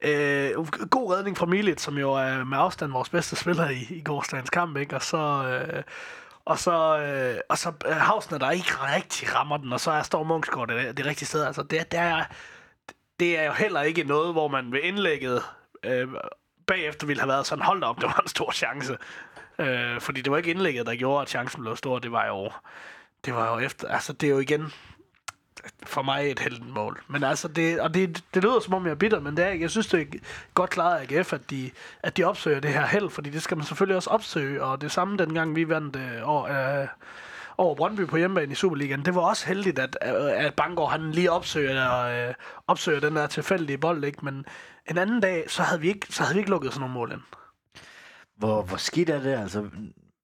[0.00, 4.02] øh, god redning fra Milit, som jo er med afstand vores bedste spiller i, i
[4.02, 4.96] gårsdagens kamp, ikke?
[4.96, 5.82] Og så, øh,
[6.44, 10.02] og så, øh, og så øh, Hausner, der ikke rigtig rammer den, og så er
[10.02, 11.44] Storm Munchsgaard det, det rigtige sted.
[11.44, 12.24] Altså, det, det, er,
[13.20, 15.42] det er jo heller ikke noget, hvor man ved indlægget
[15.82, 16.08] øh,
[16.66, 18.98] bagefter ville have været sådan, hold op, det var en stor chance.
[19.58, 21.98] Øh, fordi det var ikke indlægget, der gjorde, at chancen blev stor.
[21.98, 22.50] Det var jo,
[23.24, 24.72] det var jo efter, altså det er jo igen,
[25.82, 27.02] for mig et heldenmål.
[27.08, 29.50] Men altså, det, og det, det lyder som om, jeg er bitter, men det er,
[29.50, 30.18] jeg synes, det er
[30.54, 31.70] godt klaret af AGF, at de,
[32.02, 34.92] at de opsøger det her held, fordi det skal man selvfølgelig også opsøge, og det
[34.92, 36.46] samme dengang vi vandt øh, år,
[36.80, 36.88] øh,
[37.58, 39.04] over Brøndby på hjemmebane i Superligaen.
[39.04, 42.34] Det var også heldigt, at, øh, at Bangor han lige opsøger, øh,
[42.66, 44.24] opsøger den der tilfældige bold, ikke?
[44.24, 44.44] men
[44.90, 47.12] en anden dag, så havde vi ikke, så havde vi ikke lukket sådan nogle mål
[47.12, 47.20] ind.
[48.36, 49.32] Hvor, hvor skidt er det?
[49.32, 49.68] Altså,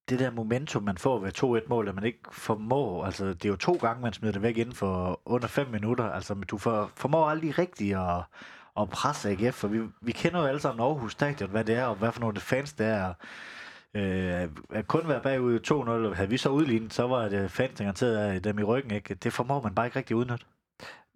[0.08, 3.48] det der momentum, man får ved 2-1 mål, at man ikke formår, altså det er
[3.48, 6.90] jo to gange, man smider det væk inden for under 5 minutter, altså du for,
[6.96, 8.22] formår aldrig rigtigt at,
[8.80, 11.84] at presse AGF, for vi, vi kender jo alle sammen Aarhus Stadion, hvad det er,
[11.84, 13.14] og hvad for nogle fans det er,
[13.94, 15.60] Øh, at kun være bagud
[16.10, 18.90] 2-0, havde vi så udlignet, så var det fans garanteret dem i ryggen.
[18.90, 19.14] Ikke?
[19.14, 20.44] Det formår man bare ikke rigtig udnytte.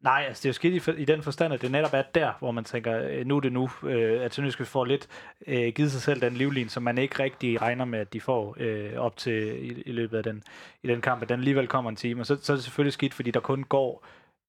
[0.03, 2.33] Nej, altså det er jo skidt i, i den forstand, at det netop er der,
[2.39, 5.09] hvor man tænker, øh, nu er det nu, øh, at Sønderjyske får lidt
[5.47, 8.57] øh, givet sig selv den livlin, som man ikke rigtig regner med, at de får
[8.61, 10.43] øh, op til i, i løbet af den,
[10.83, 12.21] i den kamp, at den alligevel kommer en time.
[12.21, 14.05] Og så, så er det selvfølgelig skidt, fordi der kun går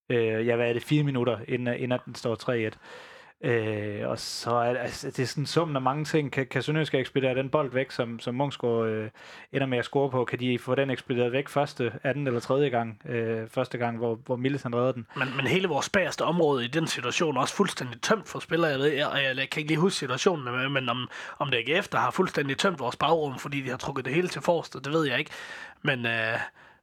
[0.10, 0.84] Øh, ja, hvad er det?
[0.84, 2.78] Fire minutter, inden, inden den står 3-1.
[3.42, 6.32] Øh, og så er altså, det er sådan summen af mange ting.
[6.32, 9.10] Kan, kan Sønderjysk ekspedere den bold væk, som, som Munchsgaard øh,
[9.52, 10.26] ender med at score på?
[10.26, 13.02] Kan de få den ekspederet væk første, anden eller tredje gang?
[13.06, 15.08] Øh, første gang, hvor, hvor Milles han redder den.
[15.18, 18.72] Men, men hele vores bagerste område i den situation er også fuldstændig tømt for spillere.
[18.72, 21.74] Jeg, ved, jeg, jeg, jeg kan ikke lige huske situationen, men om, om det ikke
[21.74, 24.94] efter har fuldstændig tømt vores bagrum, fordi de har trukket det hele til forrest, det
[24.94, 25.32] ved jeg ikke.
[25.82, 26.06] Men...
[26.06, 26.40] Øh,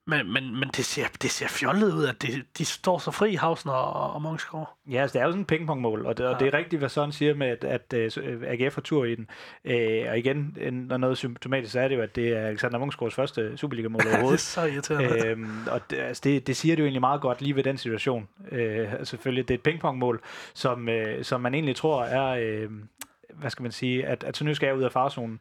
[0.07, 3.35] men, men, men det, ser, det ser fjollet ud, at de, de står så fri,
[3.35, 4.77] Hausen og, og Mungsgaard.
[4.91, 6.29] Ja, altså, det er jo sådan en pingpongmål, og det, ja.
[6.31, 9.15] og det er rigtigt, hvad Søren siger med, at, at, at AGF har tur i
[9.15, 9.29] den.
[9.65, 13.57] Øh, og igen, når noget symptomatisk er det jo, at det er Alexander Mungsgaards første
[13.57, 14.39] Superliga-mål overhovedet.
[14.41, 15.27] det er så irriterende.
[15.27, 17.79] Øhm, og det, altså, det, det siger det jo egentlig meget godt lige ved den
[17.79, 18.29] situation.
[18.53, 20.23] Øh, selvfølgelig, det er et pingpongmål,
[20.55, 22.71] som, øh, som man egentlig tror er, øh,
[23.35, 25.41] hvad skal man sige, at, at Sønderjysk er ud af farzonen.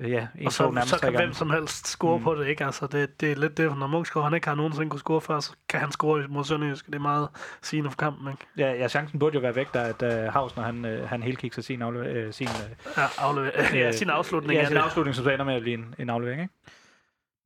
[0.00, 2.24] Øh, ja, og så, så kan hvem som helst score mm.
[2.24, 2.64] på det, ikke?
[2.64, 5.40] Altså, det, det er lidt det, når Munchsgaard han ikke har nogensinde kunne score før,
[5.40, 6.86] så kan han score mod Sønderjysk.
[6.86, 7.28] Det er meget
[7.62, 8.46] sigende for kampen, ikke?
[8.56, 11.38] Ja, ja, chancen burde jo være væk, da, da Havs, når han, øh, han helt
[11.38, 12.48] kigger sin, afle- øh, sin,
[12.96, 14.60] ja, afle- ja, sin afslutning.
[14.60, 16.54] Ja, sin afslutning, som så ender med at blive en, en aflevering, ikke?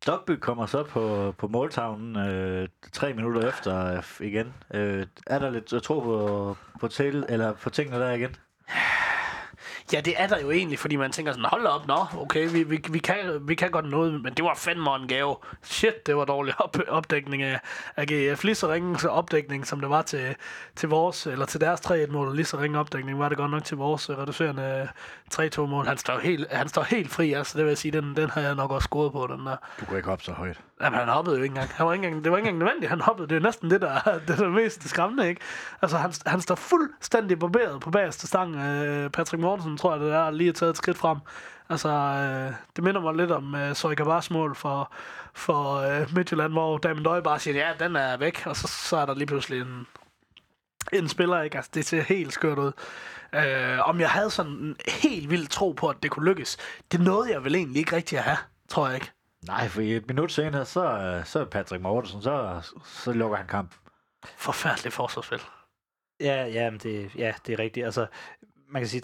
[0.07, 4.55] Dogby kommer så på, på måltavlen øh, tre minutter efter øh, igen.
[4.75, 8.37] Øh, er der lidt at tro på, på, til, eller på tingene der igen?
[9.92, 12.62] Ja, det er der jo egentlig, fordi man tænker sådan, hold op, nå, okay, vi,
[12.62, 15.37] vi, vi, kan, vi kan godt noget, men det var fandme en gave.
[15.62, 17.61] Shit, det var dårlig op, opdækning af,
[17.96, 18.44] af GF.
[18.44, 20.37] Lige så ringe opdækning, som det var til,
[20.76, 23.76] til vores, eller til deres 3-1-mål, lige så ringe opdækning var det godt nok til
[23.76, 24.88] vores øh, reducerende
[25.40, 25.87] øh, 3-2-mål.
[25.87, 28.40] Han står helt, han står helt fri, altså det vil jeg sige, den, den har
[28.40, 29.57] jeg nok også scoret på, den der.
[29.81, 30.61] Du kunne ikke hoppe så højt.
[30.81, 31.71] Jamen, han hoppede jo ikke engang.
[31.75, 33.29] Han var ikke engang det var ikke engang nødvendigt, han hoppede.
[33.29, 35.40] Det er næsten det, der er det, der er mest skræmmende, ikke?
[35.83, 38.57] Altså, han, han står fuldstændig barberet på bagerste stang.
[38.57, 41.19] Øh, Patrick Mortensen, tror jeg, det er, lige taget et skridt frem.
[41.69, 44.93] Altså, øh, det minder mig lidt om øh, Søjka Bars mål for,
[45.35, 48.97] for øh, Midtjylland, hvor Damien Døje bare siger, ja, den er væk, og så, så
[48.97, 49.87] er der lige pludselig en,
[50.93, 51.57] en spiller, ikke?
[51.57, 52.73] Altså, det ser helt skørt ud.
[53.35, 56.57] Øh, om jeg havde sådan en helt vild tro på, at det kunne lykkes,
[56.93, 58.38] det nåede jeg vel egentlig ikke rigtig at have,
[58.69, 59.12] tror jeg ikke.
[59.46, 63.74] Nej, for et minut senere, så, så er Patrick Mortensen, så, så lukker han kamp.
[64.37, 65.40] Forfærdeligt forsvarsspil.
[66.20, 67.87] Ja, ja, det, ja, det er rigtigt.
[67.87, 68.07] Altså,
[68.72, 69.03] man kan sige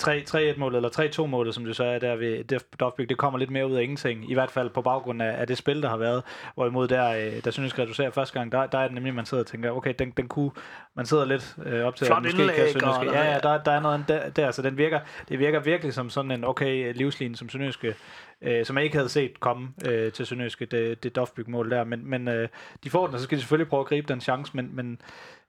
[0.53, 3.77] 3-1-målet eller 3-2-målet, som du så er der ved Dovbæk, det kommer lidt mere ud
[3.77, 4.31] af ingenting.
[4.31, 6.22] I hvert fald på baggrund af, af det spil, der har været.
[6.55, 9.27] Hvorimod der, øh, der synes jeg, reducere første gang, der, der er det nemlig, man
[9.27, 10.51] sidder og tænker, okay, den, den kunne,
[10.96, 13.18] man sidder lidt øh, op til, Flot at måske indlæg, kan Sønderjyske.
[13.18, 16.11] Ja, ja, der, der er noget der, der, så den virker, det virker virkelig som
[16.11, 17.94] sådan en okay livslinje, som Sønderjyske
[18.42, 21.85] øh, som jeg ikke havde set komme øh, til Sønderjyske, det, det Dovbæk-mål der.
[21.85, 22.49] Men, men øh,
[22.85, 25.01] de får den, og så skal de selvfølgelig prøve at gribe den chance, men, men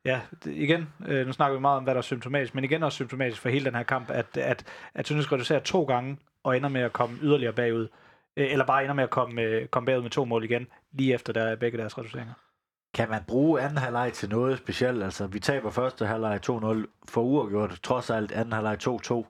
[0.05, 2.83] ja, det, igen, øh, nu snakker vi meget om, hvad der er symptomatisk, men igen
[2.83, 6.57] også symptomatisk for hele den her kamp, at, at, at Sønderjyske reducerer to gange, og
[6.57, 7.87] ender med at komme yderligere bagud,
[8.37, 11.13] øh, eller bare ender med at komme, øh, komme bagud med to mål igen, lige
[11.13, 12.33] efter der begge deres reduceringer.
[12.93, 15.03] Kan man bruge anden halvleg til noget specielt?
[15.03, 19.25] Altså, vi taber første halvleg 2-0 for uafgjort, trods alt anden halvleg 2-2.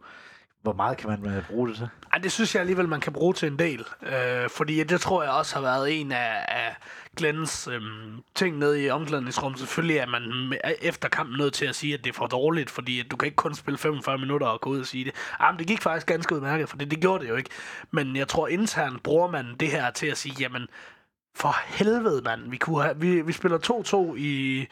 [0.68, 1.90] Hvor meget kan man øh, bruge det til?
[2.14, 3.86] Ej, det synes jeg alligevel, man kan bruge til en del.
[4.02, 6.76] Øh, fordi det tror jeg også har været en af, af
[7.18, 7.82] Glens øh,
[8.36, 9.60] ting nede i omklædningsrummet.
[9.60, 13.00] Selvfølgelig er man efter kampen nødt til at sige, at det er for dårligt, fordi
[13.00, 15.14] at du kan ikke kun spille 45 minutter og gå ud og sige det.
[15.42, 17.50] Jamen, det gik faktisk ganske udmærket, for det, det gjorde det jo ikke.
[17.92, 20.68] Men jeg tror internt bruger man det her til at sige, jamen,
[21.36, 22.50] for helvede, mand.
[22.50, 23.58] Vi, kunne have, vi, vi spiller
[24.14, 24.66] 2-2 i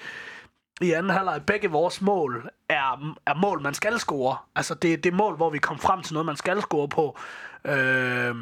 [0.82, 4.38] i anden halvleg, begge vores mål er, er mål, man skal score.
[4.56, 7.18] Altså, det, det er mål, hvor vi kom frem til noget, man skal score på.
[7.66, 8.36] Øh,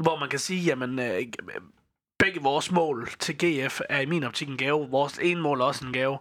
[0.00, 1.60] hvor man kan sige, jamen, øh, øh
[2.18, 4.90] begge vores mål til GF er i min optik en gave.
[4.90, 6.18] Vores ene mål er også en gave.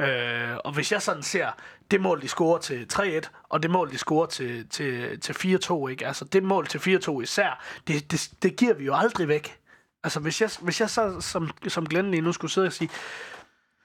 [0.00, 1.50] Øh, og hvis jeg sådan ser
[1.90, 5.88] det mål, de scorer til 3-1, og det mål, de scorer til, til, til 4-2,
[5.88, 6.06] ikke?
[6.06, 9.58] Altså, det mål til 4-2 især, det, det, det giver vi jo aldrig væk.
[10.04, 12.90] Altså, hvis jeg, hvis jeg så som, som Glenn lige nu skulle sidde og sige,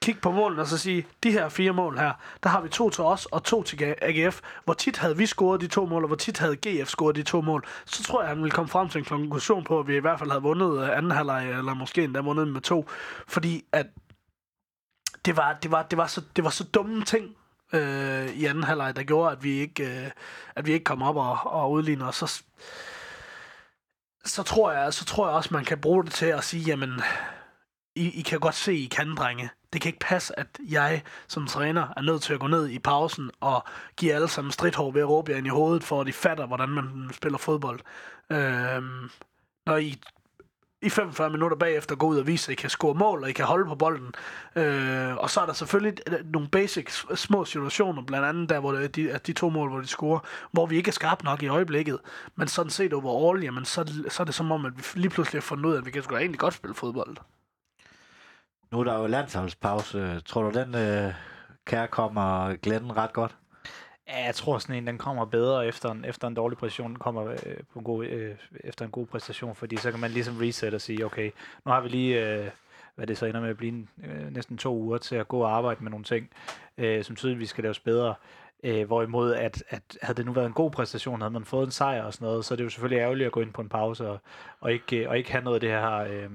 [0.02, 2.90] kigge på målene og så sige, de her fire mål her, der har vi to
[2.90, 4.40] til os og to til AGF.
[4.64, 7.22] Hvor tit havde vi scoret de to mål, og hvor tit havde GF scoret de
[7.22, 9.96] to mål, så tror jeg, han ville komme frem til en konklusion på, at vi
[9.96, 12.88] i hvert fald havde vundet øh, anden halvleg, eller måske endda vundet med to.
[13.28, 13.86] Fordi at
[15.24, 17.36] det var, det var, det var, så, det var så dumme ting,
[17.72, 20.10] øh, i anden halvleg, der gjorde, at vi ikke, øh,
[20.54, 22.06] at vi ikke kom op og, og udligner.
[22.06, 22.42] Og så,
[24.24, 27.02] så, tror jeg, så tror jeg også, man kan bruge det til at sige, jamen,
[27.96, 29.50] i, I kan godt se, I kan, drenge.
[29.72, 32.78] Det kan ikke passe, at jeg som træner er nødt til at gå ned i
[32.78, 33.64] pausen og
[33.96, 36.46] give alle sammen stridthår ved at råbe jer ind i hovedet, for at de fatter,
[36.46, 37.80] hvordan man spiller fodbold.
[38.30, 39.10] Øhm,
[39.66, 40.00] når I
[40.82, 43.32] i 45 minutter bagefter går ud og viser, at I kan score mål, og I
[43.32, 44.14] kan holde på bolden.
[44.56, 48.88] Øh, og så er der selvfølgelig nogle basic små situationer, blandt andet der, hvor de,
[48.88, 50.20] de, de to mål, hvor de scorer,
[50.52, 51.98] hvor vi ikke er skarpe nok i øjeblikket.
[52.36, 55.42] Men sådan set overall, jamen, så, så er det som om, at vi lige pludselig
[55.42, 57.16] har fundet ud af, at vi kan sgu egentlig godt spille fodbold.
[58.72, 60.20] Nu er der jo landsholdspause.
[60.20, 61.14] Tror du, den øh,
[61.64, 63.36] kære kommer Glenn ret godt?
[64.08, 67.30] Ja, jeg tror sådan en, den kommer bedre efter en, efter en dårlig præstation, kommer
[67.30, 70.74] øh, på en god, øh, efter en god præstation, fordi så kan man ligesom reset
[70.74, 71.30] og sige, okay,
[71.64, 72.50] nu har vi lige, øh,
[72.94, 75.56] hvad det så ender med at blive, øh, næsten to uger til at gå og
[75.56, 76.30] arbejde med nogle ting,
[76.78, 78.14] øh, som tydeligvis skal laves bedre.
[78.64, 81.70] Øh, hvorimod, at, at havde det nu været en god præstation, havde man fået en
[81.70, 83.68] sejr og sådan noget, så er det jo selvfølgelig ærgerligt at gå ind på en
[83.68, 84.18] pause og,
[84.60, 85.96] og, ikke, og ikke have noget af det her...
[85.96, 86.30] Øh,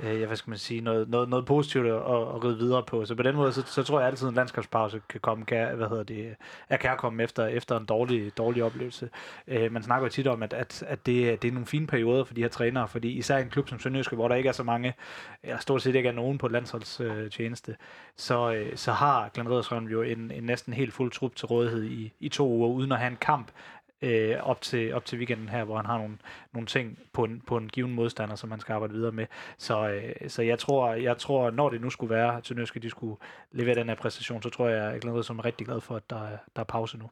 [0.00, 3.04] øh, hvad skal man sige, noget, noget, noget positivt at, at ride videre på.
[3.04, 5.76] Så på den måde, så, så tror jeg altid, at en landskabspause kan komme, kan,
[5.76, 6.36] hvad hedder det,
[6.68, 9.10] er kan komme efter, efter en dårlig, dårlig oplevelse.
[9.48, 12.24] Øh, man snakker jo tit om, at, at, at det, det er nogle fine perioder
[12.24, 14.52] for de her trænere, fordi især i en klub som Sønderjyske, hvor der ikke er
[14.52, 14.94] så mange,
[15.42, 17.76] eller stort set ikke er nogen på landsholdstjeneste,
[18.16, 21.84] så, øh, så har Glenn Riddersholm jo en, en næsten helt fuld trup til rådighed
[21.84, 23.50] i, i to uger, uden at have en kamp
[24.02, 26.18] øh, op, til, op til weekenden her, hvor han har nogle,
[26.52, 29.26] nogle ting på en, på en given modstander, som han skal arbejde videre med.
[29.58, 32.90] Så, øh, så jeg, tror, jeg tror, når det nu skulle være, at Sønderjyske de
[32.90, 33.16] skulle
[33.50, 36.10] levere den her præstation, så tror jeg, at Glenn som er rigtig glad for, at
[36.10, 37.10] der, der er pause nu.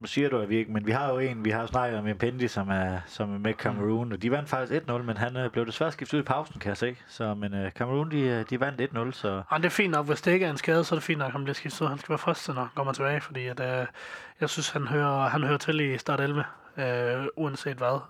[0.00, 2.18] Nu siger du, at vi ikke, men vi har jo en, vi har snakket om
[2.18, 5.50] Pendi, som er, som er med Cameroon, og de vandt faktisk 1-0, men han øh,
[5.50, 6.96] blev desværre skiftet ud i pausen, kan jeg se.
[7.08, 9.42] Så, men øh, Cameroon, de, øh, de vandt 1-0, så...
[9.52, 10.06] Ja, det er fint nok.
[10.06, 11.80] Hvis det ikke er en skade, så er det fint nok, at han bliver skiftet
[11.82, 11.88] ud.
[11.88, 13.86] Han skal være først, når han kommer tilbage, fordi at, øh,
[14.40, 16.44] jeg synes, han hører, han hører til i start 11,
[16.76, 18.00] øh, uanset hvad.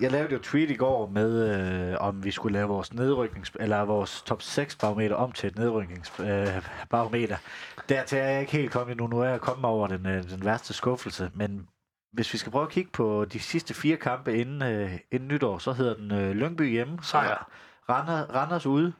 [0.00, 1.56] Jeg lavede jo tweet i går med,
[1.90, 5.56] øh, om vi skulle lave vores nedryknings eller vores top 6 barometer om til et
[5.58, 7.36] nedrykningsbarometer.
[7.36, 9.06] Øh, Dertil er jeg ikke helt kommet endnu.
[9.06, 11.68] Nu er jeg kommet over den, øh, den værste skuffelse, men
[12.12, 15.58] hvis vi skal prøve at kigge på de sidste fire kampe inden, øh, inden nytår,
[15.58, 17.50] så hedder den øh, Lyngby hjemme, Sejr.
[17.88, 18.92] Randers, Randers ude,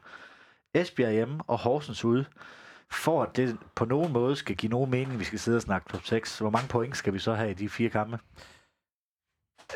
[0.73, 2.25] Esbjerg hjemme og Horsens ude.
[2.91, 5.89] For at det på nogen måde skal give nogen mening, vi skal sidde og snakke
[5.89, 8.19] top 6, hvor mange point skal vi så have i de fire kampe?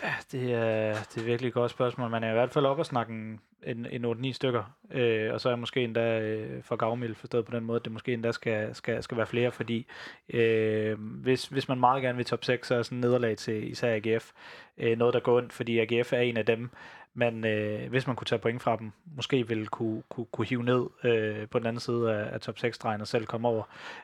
[0.03, 2.09] Ja, det er, det er virkelig et godt spørgsmål.
[2.09, 4.63] Man er i hvert fald oppe og snakke en, en, en 8-9 stykker.
[4.91, 7.85] Øh, og så er jeg måske endda øh, for gavmild forstået på den måde, at
[7.85, 9.87] det måske endda skal, skal, skal være flere, fordi
[10.29, 13.95] øh, hvis, hvis man meget gerne vil top 6, så er sådan nederlag til især
[13.95, 14.31] AGF
[14.77, 16.69] øh, noget, der går ondt, fordi AGF er en af dem,
[17.13, 20.63] men øh, hvis man kunne tage point fra dem, måske ville kunne, kunne, kunne hive
[20.63, 23.63] ned øh, på den anden side af, af top 6-stregen og selv komme over.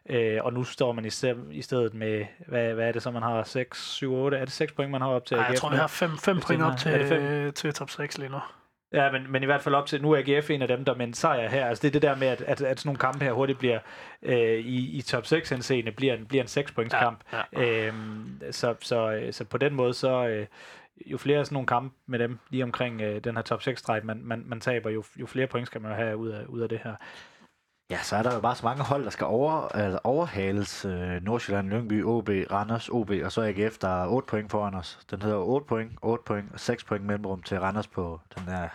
[0.10, 3.12] Øh, og nu står man i, stedet, i stedet med, hvad, hvad er det så,
[3.12, 3.44] man har?
[3.44, 4.38] 6, 7, 8?
[4.38, 5.50] Er det 6 point, man har op til Ej, AGF?
[5.50, 8.40] jeg tror, vi har 5, 5 point op til, er til top 6 lige nu.
[8.94, 10.96] Ja, men, men i hvert fald op til, nu er AGF en af dem, der
[10.96, 11.66] med en sejr her.
[11.66, 13.80] Altså det er det der med, at, at, at sådan nogle kampe her hurtigt bliver,
[14.22, 17.20] øh, i, i top 6 henseende, bliver en, bliver en 6 points kamp.
[17.34, 17.88] Ja, ja.
[17.88, 20.46] Øhm, så, så, så på den måde, så, øh,
[21.06, 24.06] jo flere sådan nogle kampe med dem lige omkring øh, den her top 6 streg
[24.06, 26.60] man, man, man taber, jo, jo flere point skal man jo have ud af, ud
[26.60, 26.96] af det her.
[27.90, 30.86] Ja, så er der jo bare så mange hold, der skal over, altså overhales.
[30.86, 35.00] Øh, Nordsjælland, Lyngby, OB, Randers, OB, og så AGF, der er 8 point foran os.
[35.12, 38.70] Den hedder 8 point, 8 point og 6 point mellemrum til Randers på den der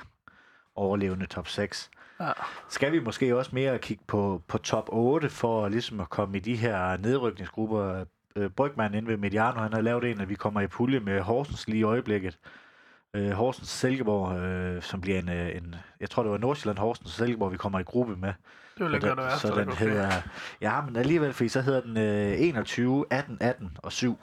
[0.75, 1.91] overlevende top 6.
[2.21, 2.31] Ja.
[2.69, 6.41] Skal vi måske også mere kigge på, på top 8 for ligesom at komme i
[6.41, 8.05] de her nedrykningsgrupper?
[8.37, 11.21] Øh, Brygman inde ved Mediano, han har lavet en, at vi kommer i pulje med
[11.21, 12.39] Horsens lige i øjeblikket.
[13.15, 17.07] Øh, Horsens Silkeborg, øh, som bliver en, øh, en, jeg tror det var Nordsjælland, Horsens
[17.07, 18.33] og Silkeborg, vi kommer i gruppe med.
[18.79, 19.89] Det vil den, være, så, så den okay.
[19.89, 20.11] hedder,
[20.61, 24.19] ja, men alligevel, fordi så hedder den øh, 21, 18, 18 og 7.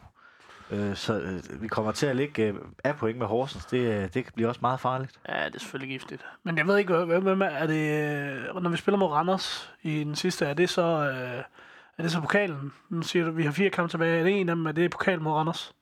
[0.72, 3.66] Øh, så øh, vi kommer til at ligge øh, af point med Horsens.
[3.66, 5.20] Det, øh, det kan blive også meget farligt.
[5.30, 6.26] Ja, det er selvfølgelig giftigt.
[6.44, 8.12] Men jeg ved ikke, hvem, hvem er det,
[8.56, 11.44] øh, når vi spiller mod Randers i den sidste, er det så, øh,
[12.00, 12.74] er det så pokalen?
[12.90, 14.20] Nu siger du, vi har fire kampe tilbage.
[14.20, 15.76] Er det en af dem, er det pokal mod Randers?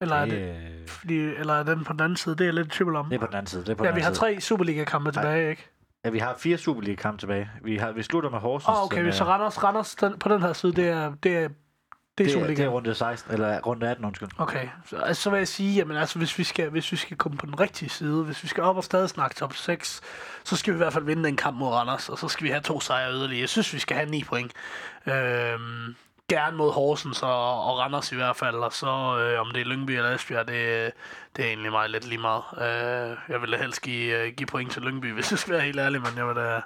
[0.00, 2.34] Eller er, det, fordi, eller er den på den anden side?
[2.34, 3.06] Det er jeg lidt i tvivl om.
[3.06, 3.62] Det er på den anden side.
[3.62, 4.18] Det er på ja, den vi har side.
[4.18, 5.68] tre Superliga-kampe tilbage, ikke?
[6.04, 7.50] Ja, vi har fire Superliga-kampe tilbage.
[7.62, 8.68] Vi, har, vi slutter med Horsens.
[8.68, 11.48] Oh, okay, den, så Randers, Randers den, på den her side, det er, det er
[12.18, 14.28] det er, det, er, det er runde 16, eller runde 18, undskyld.
[14.38, 17.16] Okay, så, altså, så vil jeg sige, jamen altså, hvis vi, skal, hvis vi skal
[17.16, 20.00] komme på den rigtige side, hvis vi skal op og stadig snakke top 6,
[20.44, 22.50] så skal vi i hvert fald vinde en kamp mod Randers, og så skal vi
[22.50, 23.40] have to sejre yderligere.
[23.40, 24.52] Jeg synes, vi skal have 9 point.
[25.06, 25.94] Øhm,
[26.28, 29.64] gerne mod Horsens og, og Randers i hvert fald, og så øh, om det er
[29.64, 30.92] Lyngby eller Esbjerg, det,
[31.36, 32.42] det er egentlig meget lidt lige meget.
[32.56, 35.62] Øh, jeg vil da helst give, uh, give point til Lyngby, hvis jeg skal være
[35.62, 36.62] helt ærlig, men jeg vil da, øh,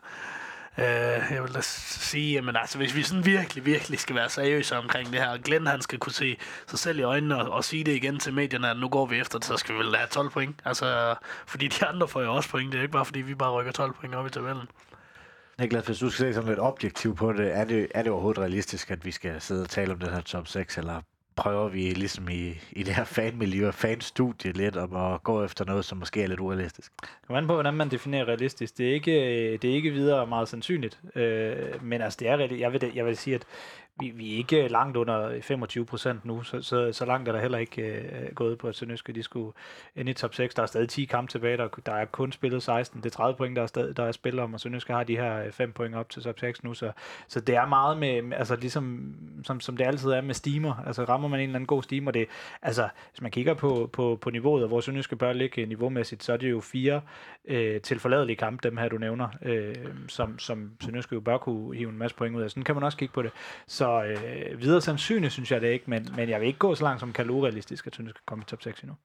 [0.78, 0.84] Øh,
[1.30, 5.12] jeg vil da sige, at altså, hvis vi sådan virkelig, virkelig skal være seriøse omkring
[5.12, 7.84] det her, og Glenn han skal kunne se sig selv i øjnene og, og sige
[7.84, 10.08] det igen til medierne, at nu går vi efter det, så skal vi vel have
[10.08, 10.60] 12 point.
[10.64, 11.14] Altså,
[11.46, 13.72] fordi de andre får jo også point, det er ikke bare fordi vi bare rykker
[13.72, 14.68] 12 point op i tabellen.
[15.58, 18.42] Niklas, hvis du skal se sådan lidt objektivt på det, er det, er det overhovedet
[18.42, 21.00] realistisk, at vi skal sidde og tale om den her top 6, eller
[21.36, 25.64] prøver vi ligesom i, i det her fanmiljø og fanstudie lidt om at gå efter
[25.64, 26.92] noget, som måske er lidt urealistisk?
[27.26, 28.78] Kom an på, hvordan man definerer realistisk.
[28.78, 32.54] Det er ikke, øh, det er ikke videre meget sandsynligt, øh, men altså det er
[32.56, 33.42] jeg vil, jeg vil sige, at
[34.00, 37.40] vi, vi er ikke langt under 25 procent nu, så, så, så langt er der
[37.40, 39.52] heller ikke øh, gået på, at Sønderjyske de skulle
[39.96, 40.54] ind i top 6.
[40.54, 43.00] Der er stadig 10 kampe tilbage, der, der er kun spillet 16.
[43.00, 45.16] Det er 30 point, der er, stadig, der er spillet om, og Sønderjyske har de
[45.16, 46.92] her øh, 5 point op til top 6 nu, så,
[47.28, 51.04] så det er meget med, altså ligesom som, som det altid er med steamer, altså
[51.04, 52.26] rammer man en eller anden god steamer, det,
[52.62, 56.22] altså hvis man kigger på, på, på niveauet, og hvor Sønderjyske bør ligge øh, niveaumæssigt,
[56.22, 57.00] så er det jo fire
[57.44, 59.74] øh, tilforladelige kampe, dem her du nævner, øh,
[60.08, 62.50] som, som Sønderjyske jo bør kunne hive en masse point ud af.
[62.50, 63.30] Sådan kan man også kigge på det.
[63.66, 66.84] Så øh, videre sandsynligt synes jeg det ikke, men, men jeg vil ikke gå så
[66.84, 68.96] langt som kalde urealistisk, at Sønderjyske skal komme i top 6 endnu.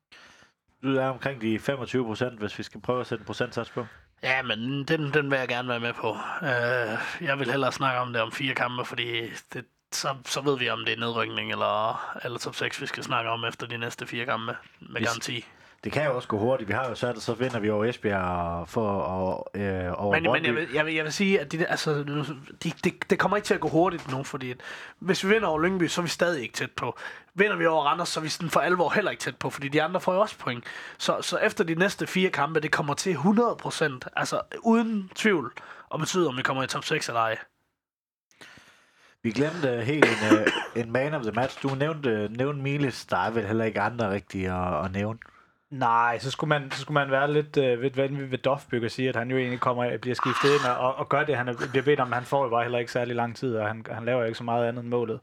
[0.84, 3.86] Du er omkring de 25 procent, hvis vi skal prøve at sætte en procentsats på.
[4.24, 6.10] Ja, men den, den vil jeg gerne være med på.
[6.42, 9.22] Uh, jeg vil hellere snakke om det om fire kampe, fordi
[9.54, 13.04] det, så, så ved vi, om det er nedrykning eller, eller top 6, vi skal
[13.04, 15.46] snakke om efter de næste fire kampe med Hvis- garanti.
[15.84, 16.68] Det kan jo også gå hurtigt.
[16.68, 20.46] Vi har jo sat, så vinder vi over Esbjerg for og, øh, over Men, men
[20.46, 21.94] jeg, vil, jeg, vil, jeg vil sige, at de, der- altså,
[22.63, 24.58] de, de, det kommer ikke til at gå hurtigt nu, fordi at
[25.00, 26.98] hvis vi vinder over Lyngby, så er vi stadig ikke tæt på.
[27.34, 29.68] Vinder vi over Randers, så er vi sådan for alvor heller ikke tæt på, fordi
[29.68, 30.63] de andre får jo også point.
[30.98, 35.54] Så, så efter de næste fire kampe, det kommer til 100%, altså uden tvivl,
[35.90, 37.38] og betyder, om vi kommer i top 6 eller ej.
[39.24, 41.63] Vi glemte øh, helt en, øh, en man of the match.
[41.63, 43.06] Du nævnte, nævnte Miles.
[43.06, 45.20] Der er vel heller ikke andre rigtige at, at nævne.
[45.69, 48.91] Nej, så skulle man, så skulle man være lidt øh, ved, ved, ved Dofbyg og
[48.91, 51.47] sige, at han jo egentlig kommer, øh, bliver skiftet ind og, og gør det, han
[51.47, 52.12] er, bliver bedt om.
[52.12, 54.38] Han får jo bare heller ikke særlig lang tid, og han, han laver jo ikke
[54.38, 55.19] så meget andet end målet.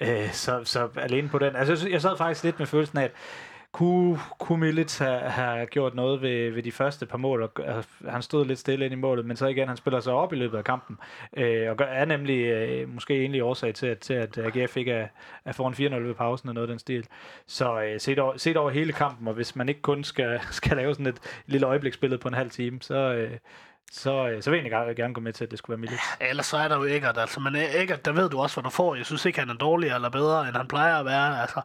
[0.00, 1.56] Øh, så, så alene på den.
[1.56, 3.12] Altså, jeg, jeg sad faktisk lidt med følelsen af, at
[3.74, 7.42] kunne, kunne Milic have, have gjort noget ved, ved de første par mål?
[7.42, 10.12] Og, øh, han stod lidt stille ind i målet, men så igen, han spiller sig
[10.12, 10.98] op i løbet af kampen.
[11.36, 14.92] Øh, og gør- er nemlig øh, måske egentlig årsag til, at, til, at AGF ikke
[14.92, 15.08] er,
[15.44, 17.06] er foran 4-0 ved pausen og noget af den stil.
[17.46, 20.76] Så øh, set, over, set over hele kampen, og hvis man ikke kun skal, skal
[20.76, 23.30] lave sådan et lille øjebliksbillede på en halv time, så, øh,
[23.92, 26.00] så, øh, så vil jeg egentlig gerne, gå med til, at det skulle være Milic.
[26.20, 28.64] Ellers så er der jo Eggert, altså, men øh, Eggert, der ved du også, hvad
[28.64, 28.94] du får.
[28.94, 31.40] Jeg synes ikke, han er dårligere eller bedre, end han plejer at være.
[31.40, 31.60] Altså,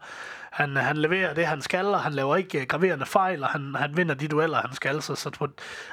[0.52, 3.76] han, han leverer det, han skal, og han laver ikke øh, graverende fejl, og han,
[3.76, 5.02] han vinder de dueller, han skal.
[5.02, 5.48] Så, så på,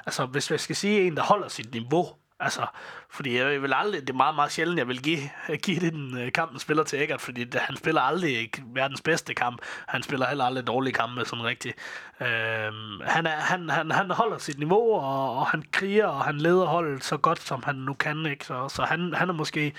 [0.07, 2.07] altså, hvis jeg skal sige en, der holder sit niveau,
[2.40, 2.66] altså,
[3.11, 5.20] fordi jeg vil aldrig, det er meget, meget sjældent, jeg vil give,
[5.66, 9.62] give den øh, kamp, kampen spiller til Eggert, fordi han spiller aldrig verdens bedste kamp.
[9.88, 11.75] Han spiller heller aldrig dårlige kampe, sådan rigtigt.
[12.20, 16.37] Øhm, han, er, han, han, han holder sit niveau, og, og han kriger, og han
[16.37, 18.27] leder holdet så godt, som han nu kan.
[18.27, 18.44] Ikke?
[18.44, 19.72] Så, så han, han er måske,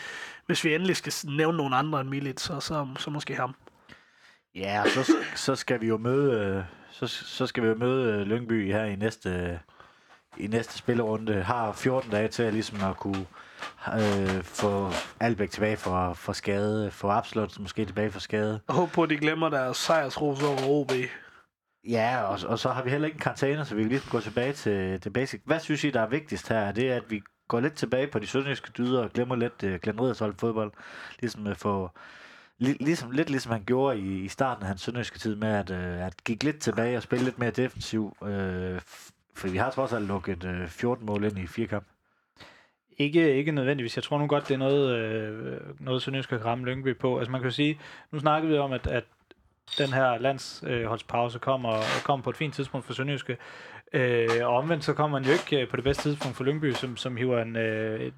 [0.45, 3.55] hvis vi endelig skal nævne nogen andre end Milit, så, så, så måske ham.
[4.55, 8.13] Ja, og så, så skal vi jo møde, øh, så, så skal vi jo møde
[8.13, 9.59] øh, Lyngby her i næste,
[10.39, 11.43] i næste spillerunde.
[11.43, 13.25] Har 14 dage til at, ligesom at kunne
[13.93, 18.59] øh, få Albæk tilbage fra, fra skade, få Absolut måske tilbage fra skade.
[18.67, 20.91] Jeg håber på, at de glemmer deres sejrsros over OB.
[21.89, 24.19] Ja, og, og så har vi heller ikke en karantæne, så vi kan ligesom gå
[24.19, 25.41] tilbage til, til basic.
[25.45, 26.71] Hvad synes I, der er vigtigst her?
[26.71, 29.73] Det er, at vi går lidt tilbage på de sønderjyske dyder og glemmer lidt uh,
[29.73, 30.71] Glenn Riddersholm fodbold.
[31.19, 31.89] Ligesom at få
[32.59, 35.71] Lig- ligesom, lidt ligesom han gjorde i, i starten af hans sønderjyske tid med at,
[35.71, 38.17] øh, at gik lidt tilbage og spille lidt mere defensiv.
[38.77, 41.85] F- for vi har trods alt lukket øh, 14 mål ind i fire kamp.
[42.97, 43.95] Ikke, ikke nødvendigvis.
[43.95, 47.17] Jeg tror nu godt, det er noget, øh, noget Sønderjysk kan ramme Lyngby på.
[47.17, 47.79] Altså man kan jo sige,
[48.11, 49.03] nu snakker vi om, at, at
[49.77, 53.37] den her landsholdspause kommer, kommer på et fint tidspunkt for Sønderjyske.
[53.93, 56.71] Øh, og omvendt så kommer man jo ikke øh, på det bedste tidspunkt for Lyngby,
[56.71, 58.13] som, som hiver en øh, et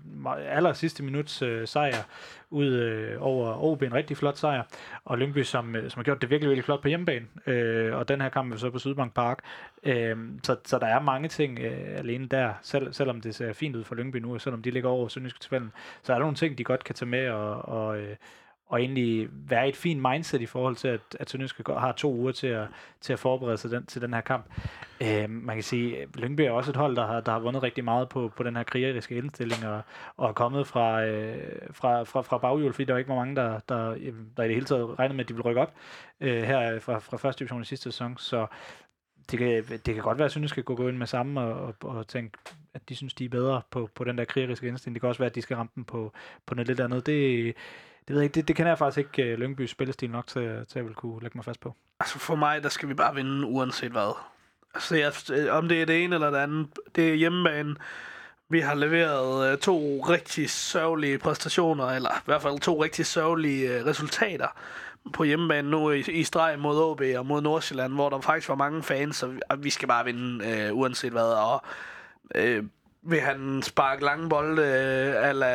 [0.50, 2.04] aller sidste minuts øh, sejr
[2.50, 3.82] ud øh, over OB.
[3.82, 4.64] En rigtig flot sejr.
[5.06, 7.26] Og Lyngby, som, øh, som har gjort det virkelig, virkelig flot på hjemmebane.
[7.48, 9.40] Øh, og den her kamp er så på Sydbank Park.
[9.84, 13.76] Øh, så, så der er mange ting øh, alene der, selv, selvom det ser fint
[13.76, 15.46] ud for Lyngby nu, og selvom de ligger over Sønderjyske
[16.04, 18.16] så er der nogle ting, de godt kan tage med og, og, øh,
[18.70, 22.14] og egentlig være i et fint mindset i forhold til, at, at Sønderjyske har to
[22.14, 22.68] uger til at,
[23.02, 24.46] til at forberede sig den, til den her kamp.
[25.02, 27.64] Øh, man kan sige, at Lyngby er også et hold, der har, der har vundet
[27.64, 29.82] rigtig meget på, på den her krigeriske indstilling, og,
[30.18, 31.38] og er kommet fra, øh,
[31.72, 33.96] fra, fra, fra baghjul, fordi der var ikke var mange, der, der,
[34.38, 35.74] der i det hele taget regnede med, at de ville rykke op
[36.22, 38.18] øh, her øh, fra, fra første division i sidste sæson.
[38.18, 38.48] Så
[39.32, 41.54] det kan, det kan godt være, at Sønderjyske skal gå gå ind med sammen og,
[41.54, 42.38] og, og tænke,
[42.74, 44.96] at de synes, de er bedre på, på den der krigeriske indstilling.
[44.96, 46.14] Det kan også være, at de skal ramme dem på,
[46.46, 47.06] på noget lidt andet.
[47.06, 47.56] Det,
[48.10, 50.66] det ved jeg ikke, det, det kan jeg faktisk ikke uh, Lyngbys spillestil nok til,
[50.70, 51.76] til at vil kunne lægge mig fast på.
[52.00, 54.16] Altså for mig, der skal vi bare vinde uanset hvad.
[54.74, 57.76] Altså jeg, øh, om det er det ene eller det andet, det er hjemmebane.
[58.50, 63.80] Vi har leveret øh, to rigtig sørgelige præstationer, eller i hvert fald to rigtig sørgelige
[63.80, 64.48] øh, resultater
[65.14, 68.56] på hjemmebane nu i, i streg mod OB og mod Nordsjælland, hvor der faktisk var
[68.56, 71.34] mange fans, så vi, og vi skal bare vinde øh, uanset hvad.
[71.34, 71.64] Og
[72.36, 72.64] øh,
[73.04, 75.46] vil han sparke lange bolde øh, ala,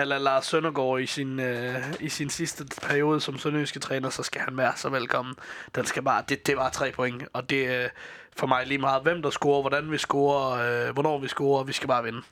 [0.00, 4.40] ala Lars Søndergaard i sin, øh, i sin sidste periode som sønderjyske træner, så skal
[4.40, 5.34] han være så velkommen.
[5.74, 7.90] Den skal bare, det, det var tre point, og det er øh,
[8.36, 11.72] for mig lige meget, hvem der scorer, hvordan vi scorer, øh, hvornår vi scorer, vi
[11.72, 12.22] skal bare vinde.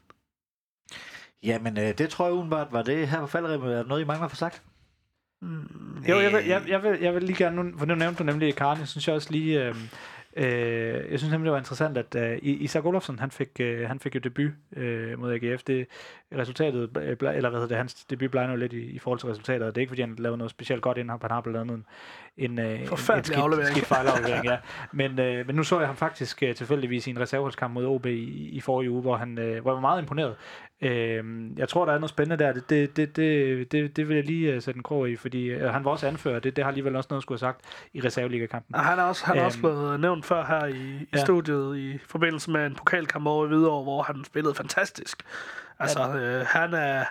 [1.43, 3.73] Jamen, øh, det tror jeg udenbart var det her på faldremmet.
[3.73, 4.63] Er der noget, I mangler for sagt?
[5.43, 8.19] Mm, Jo, jeg vil, jeg, jeg, vil, jeg vil lige gerne, nu, for nu nævnte
[8.19, 9.75] du nemlig Karen, jeg synes jeg også lige, øh,
[10.39, 14.01] øh, jeg synes nemlig, det var interessant, at øh, Isak Olofsson, han fik, øh, han
[14.01, 15.63] fik jo debut øh, mod AGF.
[15.63, 15.87] Det
[16.39, 19.67] resultatet, øh, eller hvad hedder det, hans debut blev lidt i, i forhold til resultatet,
[19.67, 21.75] og det er ikke, fordi han lavede noget specielt godt inden, han har blandt andet
[21.75, 21.87] en,
[22.39, 23.71] en, øh, en, en Forfærdelig skidt, aflevering.
[23.71, 24.57] skidt fejlaflevering, ja.
[24.93, 28.07] Men, øh, men nu så jeg ham faktisk øh, tilfældigvis i en reserveholdskamp mod OB
[28.07, 30.37] i, i forrige uge, hvor han øh, hvor jeg var meget imponeret.
[30.81, 31.25] Øh,
[31.57, 32.53] jeg tror, der er noget spændende der.
[32.53, 35.45] Det, det, det, det, det, det vil jeg lige uh, sætte en krog i, fordi
[35.45, 36.39] øh, han var også anfører.
[36.41, 37.61] Det, det har alligevel også noget, skulle have sagt
[37.95, 38.75] i reserveligakampen.
[38.75, 41.25] Og han er også, han er også Øhm, blevet nævnt før her i, i ja.
[41.25, 45.23] studiet i forbindelse med en pokalkamp over i Hvidovre, hvor han spillede fantastisk.
[45.79, 47.05] Altså, øh, han er...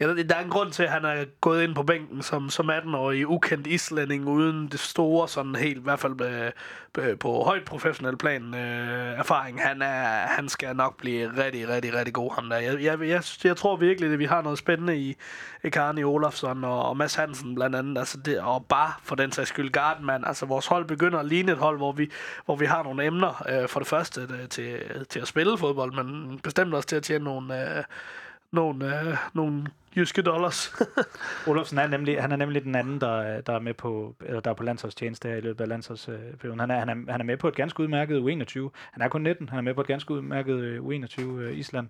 [0.00, 2.70] Ja, der er en grund til, at han er gået ind på bænken som, som
[2.70, 6.50] 18-årig ukendt islænding, uden det store, sådan helt, i hvert fald øh,
[6.98, 9.62] øh, på højt professionel plan, øh, erfaring.
[9.62, 12.56] Han, er, han skal nok blive rigtig, rigtig, rigtig god, ham der.
[12.56, 15.16] Jeg, jeg, jeg, jeg tror virkelig, at vi har noget spændende i
[15.62, 17.98] Ekarni Olafsson og, og Mads Hansen blandt andet.
[17.98, 20.24] Altså det, og bare for den sags skyld Gardman.
[20.26, 22.10] Altså vores hold begynder at ligne et hold, hvor vi,
[22.44, 23.44] hvor vi har nogle emner.
[23.48, 27.02] Øh, for det første det, til, til at spille fodbold, men bestemt også til at
[27.02, 27.78] tjene nogle...
[27.78, 27.84] Øh,
[28.52, 29.66] nogle, øh, nogle
[29.96, 30.72] jyske dollars.
[31.48, 34.50] Olofsen er nemlig, han er nemlig den anden, der, der er med på, eller der
[34.50, 36.60] er på landsholdstjeneste her i løbet af landsholdsperioden.
[36.60, 38.70] Han er, han, er, han er med på et ganske udmærket U21.
[38.92, 39.48] Han er kun 19.
[39.48, 41.88] Han er med på et ganske udmærket øh, U21 øh, Island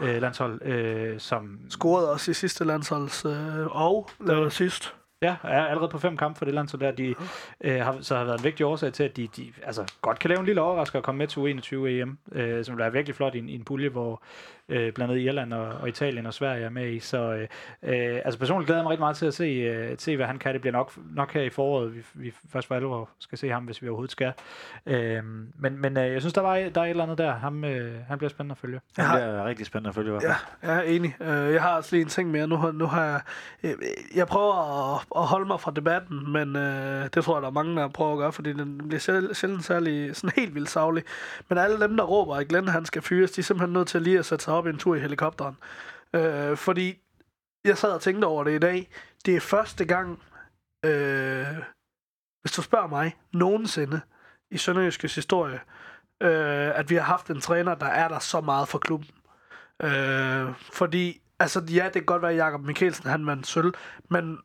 [0.00, 4.94] øh, landshold, øh, som Scorede også i sidste landsholds, øh, og lavede sidst.
[5.22, 7.14] Ja, er allerede på fem kampe for det land, så der de,
[7.60, 10.30] øh, har, så har været en vigtig årsag til, at de, de altså, godt kan
[10.30, 13.34] lave en lille overrasker og komme med til U21 EM, øh, som være virkelig flot
[13.34, 14.22] i en, i en pulje, hvor
[14.70, 17.00] øh, blandt andet Irland og, og Italien og Sverige er med i.
[17.00, 17.40] Så øh,
[17.82, 20.38] øh, altså personligt glæder jeg mig rigtig meget til at se, øh, se hvad han
[20.38, 20.52] kan.
[20.52, 23.64] Det bliver nok, nok her i foråret, vi, vi først for alvor skal se ham,
[23.64, 24.32] hvis vi overhovedet skal.
[24.86, 25.24] Øh,
[25.58, 27.32] men men øh, jeg synes, der, var, der er et eller andet der.
[27.34, 28.74] Ham, øh, han bliver spændende at følge.
[28.90, 30.34] Det Jeg har- bliver rigtig spændende at følge i hvert fald.
[30.62, 31.16] Ja, jeg er enig.
[31.20, 32.46] Øh, Jeg har også lige en ting mere.
[32.46, 33.20] Nu, har- nu har jeg...
[33.62, 33.74] Jeg,
[34.14, 34.54] jeg prøver
[34.94, 37.88] at, at holde mig fra debatten, men øh, det tror jeg, der er mange, der
[37.88, 41.02] prøver at gøre, fordi den bliver sjæl- sjældent særlig sådan helt vildt savlig.
[41.48, 44.02] Men alle dem, der råber, at Glenn han skal fyres, de er simpelthen nødt til
[44.02, 45.56] lige at sætte sig op i en tur i helikopteren.
[46.14, 46.98] Øh, fordi
[47.64, 48.88] jeg sad og tænkte over det i dag.
[49.26, 50.22] Det er første gang,
[50.84, 51.46] øh,
[52.40, 54.00] hvis du spørger mig, nogensinde
[54.50, 55.60] i Sønderjyskes historie,
[56.20, 59.10] øh, at vi har haft en træner, der er der så meget for klubben.
[59.82, 63.72] Øh, fordi, altså ja, det kan godt være, at Jakob Mikkelsen, han vandt sølv,
[64.08, 64.38] men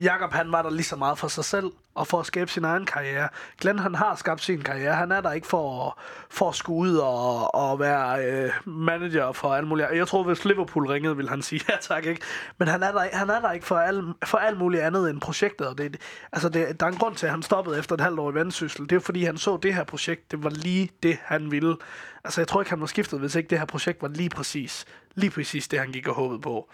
[0.00, 2.64] Jakob han var der lige så meget for sig selv, og for at skabe sin
[2.64, 3.28] egen karriere.
[3.60, 5.92] Glenn han har skabt sin karriere, han er der ikke for, at-
[6.30, 9.88] for at skulle ud og, og være øh, manager for alt muligt.
[9.92, 12.20] Jeg tror, hvis Liverpool ringede, ville han sige ja tak, ikke?
[12.58, 15.20] Men han er der, han er der ikke for, al, for alt muligt andet end
[15.20, 15.66] projektet.
[15.66, 15.96] Og det,
[16.32, 18.34] altså det, der er en grund til, at han stoppede efter et halvt år i
[18.34, 18.88] vandsyssel.
[18.90, 21.76] Det er fordi, han så det her projekt, det var lige det, han ville.
[22.24, 24.84] Altså jeg tror ikke, han var skiftet, hvis ikke det her projekt var lige præcis,
[25.14, 26.68] lige præcis det, han gik og håbede på.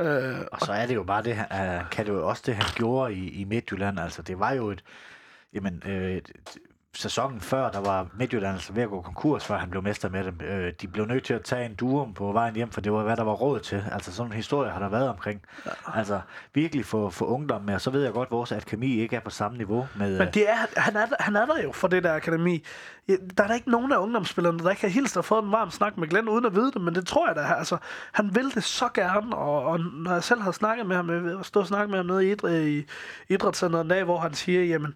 [0.00, 2.54] Øh, Og så er det jo bare det, han, øh, kan det jo også det,
[2.54, 4.00] han gjorde i, i Midtjylland.
[4.00, 4.84] Altså, det var jo et...
[5.52, 6.22] Jamen, øh,
[6.94, 10.24] sæsonen før, der var Midtjylland altså ved at gå konkurs, før han blev mester med
[10.24, 10.40] dem.
[10.44, 13.02] Øh, de blev nødt til at tage en duum på vejen hjem, for det var,
[13.02, 13.84] hvad der var råd til.
[13.92, 15.42] Altså, sådan en historie har der været omkring.
[15.94, 16.20] Altså,
[16.54, 19.20] virkelig for, for ungdom med, og så ved jeg godt, at vores akademi ikke er
[19.20, 20.18] på samme niveau med...
[20.18, 22.64] Men det er, han, er, han er der jo for det der akademi.
[23.08, 25.70] Der er der ikke nogen af ungdomsspillerne, der ikke har hilst og fået en varm
[25.70, 27.40] snak med Glenn, uden at vide det, men det tror jeg da.
[27.40, 27.76] Altså,
[28.12, 31.44] han vil det så gerne, og, og når jeg selv har snakket med ham, jeg
[31.44, 32.86] stået og snakket med ham nede i, idræ, i
[33.28, 34.94] idrætscenteret en dag, hvor han siger, jamen,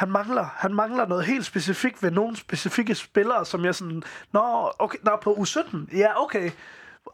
[0.00, 4.72] han mangler, han mangler noget helt specifikt ved nogle specifikke spillere, som jeg sådan, nå,
[4.78, 6.50] okay, nå, på U17, ja, okay,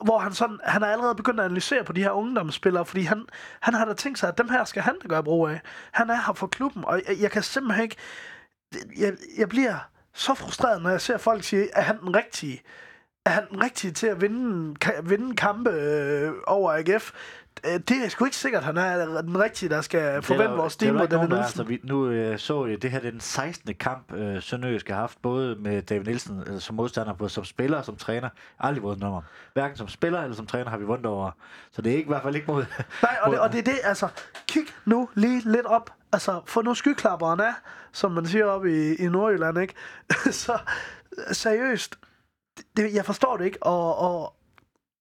[0.05, 3.26] hvor han sådan, han er allerede begyndt at analysere på de her ungdomsspillere, fordi han,
[3.61, 5.61] han har da tænkt sig, at dem her skal han da gøre brug af.
[5.93, 7.97] Han er her for klubben, og jeg, jeg kan simpelthen ikke,
[8.99, 12.62] jeg, jeg bliver så frustreret, når jeg ser folk sige, at han den rigtige?
[13.24, 17.12] Er han den rigtige til at vinde, vinde kampe øh, over AGF?
[17.66, 20.94] Øh, Det er sgu ikke sikkert, han er den rigtige, der skal forvente vores stil
[20.94, 21.38] mod David Nielsen.
[21.38, 23.74] Altså, vi, nu øh, så jeg, det her det er den 16.
[23.74, 27.78] kamp, øh, Sønderjysk har haft, både med David Nielsen øh, som modstander, både som spiller
[27.78, 28.28] og som træner.
[28.58, 29.22] Aldrig vundet nummer.
[29.52, 31.30] Hverken som spiller eller som træner har vi vundet over.
[31.72, 32.64] Så det er ikke, i hvert fald ikke mod...
[33.02, 34.08] Nej, og det, og det er det, altså,
[34.48, 35.92] kig nu lige lidt op.
[36.12, 37.52] Altså, få nu skyklapperen af,
[37.92, 39.74] som man siger op i, i Nordjylland, ikke?
[40.30, 40.58] Så
[41.32, 41.98] seriøst,
[42.76, 44.36] det, jeg forstår det ikke, og, og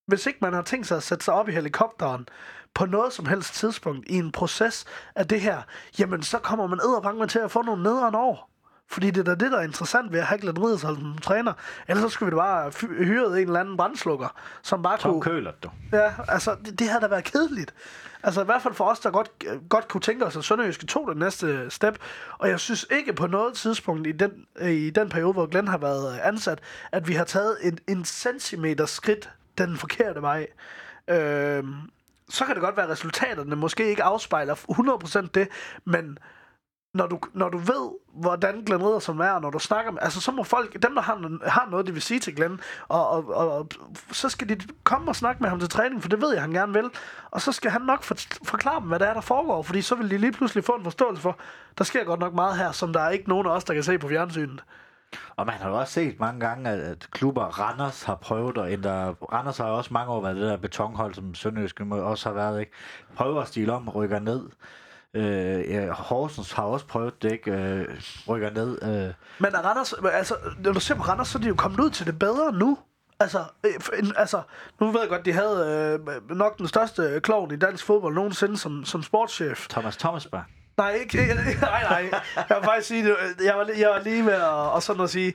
[0.07, 2.28] hvis ikke man har tænkt sig at sætte sig op i helikopteren
[2.76, 5.61] på noget som helst tidspunkt i en proces af det her,
[5.99, 8.49] jamen så kommer man edderbange til at få nogle nederen år.
[8.88, 11.53] Fordi det er da det, der er interessant ved at have Glenn Riddersholm som træner.
[11.88, 12.71] Ellers så skulle vi da bare
[13.03, 14.28] hyret en eller anden brandslukker,
[14.61, 15.21] som bare Tom kunne...
[15.21, 15.69] Køler, du.
[15.93, 17.73] Ja, altså, det, det havde da været kedeligt.
[18.23, 19.32] Altså, i hvert fald for os, der godt,
[19.69, 21.99] godt kunne tænke os, at Sønderjyske tog det næste step.
[22.38, 25.78] Og jeg synes ikke på noget tidspunkt i den, i den periode, hvor Glenn har
[25.78, 26.59] været ansat,
[26.91, 30.47] at vi har taget en, en centimeter skridt den forkerte vej.
[31.07, 31.76] Øhm,
[32.30, 35.47] så kan det godt være, at resultaterne måske ikke afspejler 100% det,
[35.86, 36.17] men
[36.95, 40.21] når du, når du ved, hvordan Glenn Ridderson er, og når du snakker med, altså
[40.21, 43.28] så må folk, dem der har, har noget, de vil sige til Glenn, og, og,
[43.28, 43.67] og, og
[44.11, 46.51] så skal de komme og snakke med ham til træning, for det ved jeg, han
[46.51, 46.89] gerne vil.
[47.32, 48.15] Og så skal han nok for,
[48.45, 50.84] forklare dem, hvad der er, der foregår, fordi så vil de lige pludselig få en
[50.84, 51.38] forståelse for,
[51.78, 53.84] der sker godt nok meget her, som der er ikke nogen af os, der kan
[53.84, 54.63] se på fjernsynet.
[55.36, 58.72] Og man har jo også set mange gange, at, at klubber, Randers har prøvet at
[58.72, 59.16] ændre...
[59.34, 62.59] Randers har jo også mange år været det der betonhold, som Sønderjysk også har været,
[62.59, 62.72] ikke?
[63.16, 64.49] Prøver at stile om, rykker ned.
[65.13, 67.51] Øh, ja, Horsens har også prøvet det, ikke?
[67.51, 68.84] Øh, rykker ned.
[68.84, 69.13] Øh.
[69.39, 71.89] Men er Randers, altså, når du ser på Randers, så er de jo kommet ud
[71.89, 72.78] til det bedre nu.
[73.20, 74.41] Altså, øh, altså,
[74.80, 78.57] nu ved jeg godt, de havde øh, nok den største klovn i dansk fodbold nogensinde
[78.57, 79.68] som, som sportschef.
[79.68, 80.43] Thomas Thomasberg.
[80.78, 81.17] Nej, ikke,
[81.61, 82.09] nej, nej.
[82.36, 85.34] Jeg vil faktisk sige, jeg var, jeg var lige ved at, og sådan at sige,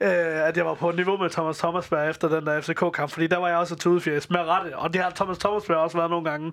[0.00, 0.08] øh,
[0.48, 3.48] at jeg var på niveau med Thomas Thomasberg efter den der FCK-kamp, fordi der var
[3.48, 6.52] jeg også et tudefjæs med rette, og det har Thomas Thomasberg også været nogle gange.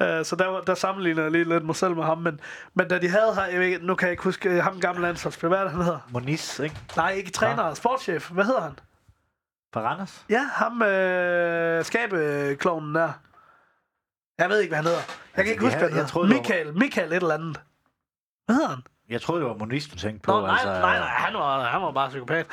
[0.00, 2.40] Øh, så der, der sammenligner jeg lige lidt mig selv med ham, men,
[2.74, 5.48] men da de havde her, jeg ved, nu kan jeg ikke huske ham gamle landsholdsspiller,
[5.48, 5.98] hvad er det, han hedder?
[6.10, 6.76] Moniz, ikke?
[6.96, 7.74] Nej, ikke træner, ja.
[7.74, 8.30] sportschef.
[8.30, 8.78] Hvad hedder han?
[9.76, 10.24] Randers?
[10.30, 13.12] Ja, ham øh, skabeklovnen der.
[14.38, 15.00] Jeg ved ikke, hvad han hedder.
[15.36, 16.26] Jeg kan ikke huske, hvad han hedder.
[16.26, 17.60] Michael, Michael et eller andet.
[18.46, 18.82] Hvad hedder han?
[19.08, 20.32] Jeg troede, det var Moniz, du tænkte på.
[20.32, 22.46] Nå, nej, altså, nej, nej, han var, han var bare psykopat.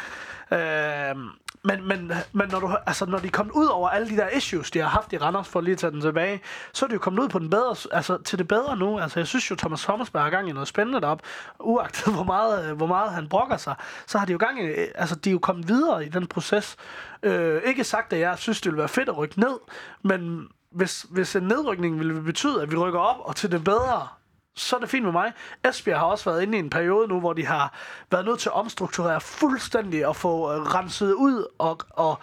[0.52, 1.16] Øh,
[1.64, 4.30] men, men, men når, du, altså, når de er kommet ud over alle de der
[4.30, 6.42] issues, de har haft i Randers, for lige at tage den tilbage,
[6.74, 9.00] så er de jo kommet ud på den bedre, altså, til det bedre nu.
[9.00, 11.22] Altså, jeg synes jo, Thomas Thomasberg har gang i noget spændende derop.
[11.60, 13.76] Uagtet hvor meget, hvor meget han brokker sig,
[14.08, 16.76] så har de jo gang i, altså, de er jo kommet videre i den proces.
[17.24, 19.60] Øh, ikke sagt, at jeg synes, det ville være fedt at rykke ned,
[20.04, 24.08] men hvis, hvis en nedrykning ville betyde, at vi rykker op og til det bedre,
[24.56, 25.34] så er det fint med mig.
[25.66, 27.74] Esbjerg har også været inde i en periode nu, hvor de har
[28.12, 32.20] været nødt til at omstrukturere fuldstændig og få øh, renset ud, og, og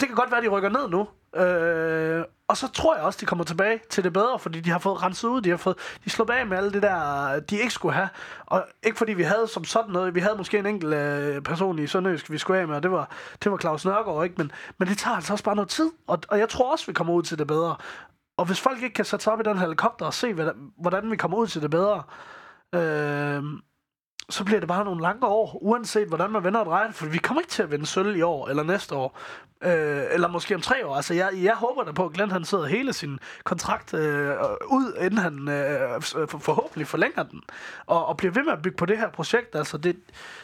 [0.00, 1.08] det kan godt være, at de rykker ned nu.
[1.40, 4.78] Øh, og så tror jeg også, de kommer tilbage til det bedre, fordi de har
[4.78, 7.72] fået renset ud, de har fået, de slået af med alt det der, de ikke
[7.72, 8.08] skulle have.
[8.46, 11.78] Og ikke fordi vi havde som sådan noget, vi havde måske en enkelt øh, person
[11.78, 13.10] i Sønderjysk, vi skulle af med, og det var,
[13.42, 14.34] det var Claus Nørgaard, ikke?
[14.38, 16.92] Men, men det tager altså også bare noget tid, og, og jeg tror også, vi
[16.92, 17.76] kommer ud til det bedre.
[18.36, 20.32] Og hvis folk ikke kan sætte sig op i den helikopter og se,
[20.76, 22.02] hvordan vi kommer ud til det bedre,
[22.74, 23.42] øh,
[24.30, 27.18] så bliver det bare nogle lange år, uanset hvordan man vender og drejer For vi
[27.18, 29.18] kommer ikke til at vinde sølv i år eller næste år.
[29.62, 30.96] Øh, eller måske om tre år.
[30.96, 34.30] Altså, jeg, jeg håber da på, at Glenn han sidder hele sin kontrakt øh,
[34.66, 36.02] ud, inden han øh,
[36.40, 37.42] forhåbentlig forlænger den.
[37.86, 39.54] Og, og bliver ved med at bygge på det her projekt.
[39.54, 39.96] Altså, det,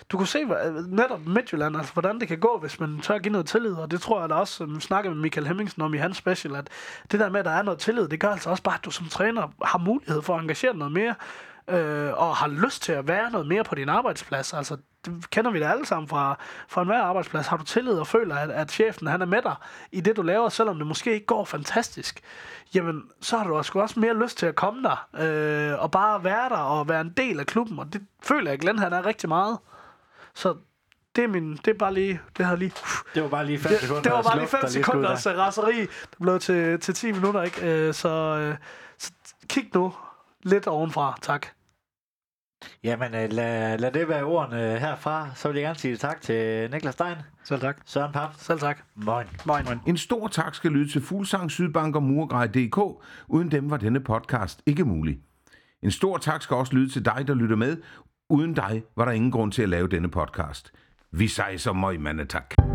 [0.09, 0.45] du kan se
[0.89, 3.75] netop Midtjylland, altså, hvordan det kan gå, hvis man tør give noget tillid.
[3.75, 6.57] Og det tror jeg da også, som snakkede med Michael Hemmingsen om i hans special,
[6.57, 6.69] at
[7.13, 8.91] det der med, at der er noget tillid, det gør altså også bare, at du
[8.91, 11.15] som træner har mulighed for at engagere noget mere
[11.69, 14.53] øh, og har lyst til at være noget mere på din arbejdsplads.
[14.53, 16.39] Altså, det kender vi da alle sammen fra,
[16.69, 17.47] fra enhver arbejdsplads.
[17.47, 19.55] Har du tillid og føler, at, at chefen han er med dig
[19.93, 22.21] i det, du laver, selvom det måske ikke går fantastisk,
[22.75, 25.09] jamen, så har du også, også mere lyst til at komme der,
[25.73, 28.59] øh, og bare være der og være en del af klubben, og det føler jeg,
[28.59, 29.59] Glenn han er rigtig meget.
[30.35, 30.55] Så
[31.17, 32.73] det er, min, det er bare lige, det har lige...
[33.15, 34.03] Det var bare lige 5 sekunder.
[34.03, 37.87] Det var bare lige 5 sekunder raseri, der blev til, til 10 minutter, ikke?
[37.87, 38.57] Øh, så, øh,
[38.99, 39.13] så
[39.49, 39.93] kig nu
[40.45, 41.47] lidt ovenfra, tak.
[42.85, 45.31] Jamen, øh, lad, lad det være ordene herfra.
[45.35, 47.17] Så vil jeg gerne sige tak til Niklas Stein.
[47.45, 47.77] Selv tak.
[47.85, 48.35] Søren Pap.
[48.39, 48.79] Selv tak.
[48.95, 49.27] Moin.
[49.47, 49.65] Moin.
[49.65, 49.79] Moin.
[49.87, 53.05] En stor tak skal lyde til Fuglsang, Sydbank og Murgrej.dk.
[53.29, 55.19] Uden dem var denne podcast ikke mulig.
[55.83, 57.77] En stor tak skal også lyde til dig, der lytter med.
[58.31, 60.73] Uden dig var der ingen grund til at lave denne podcast.
[61.11, 62.55] Vi sejser møg, mandetak.
[62.59, 62.72] tak.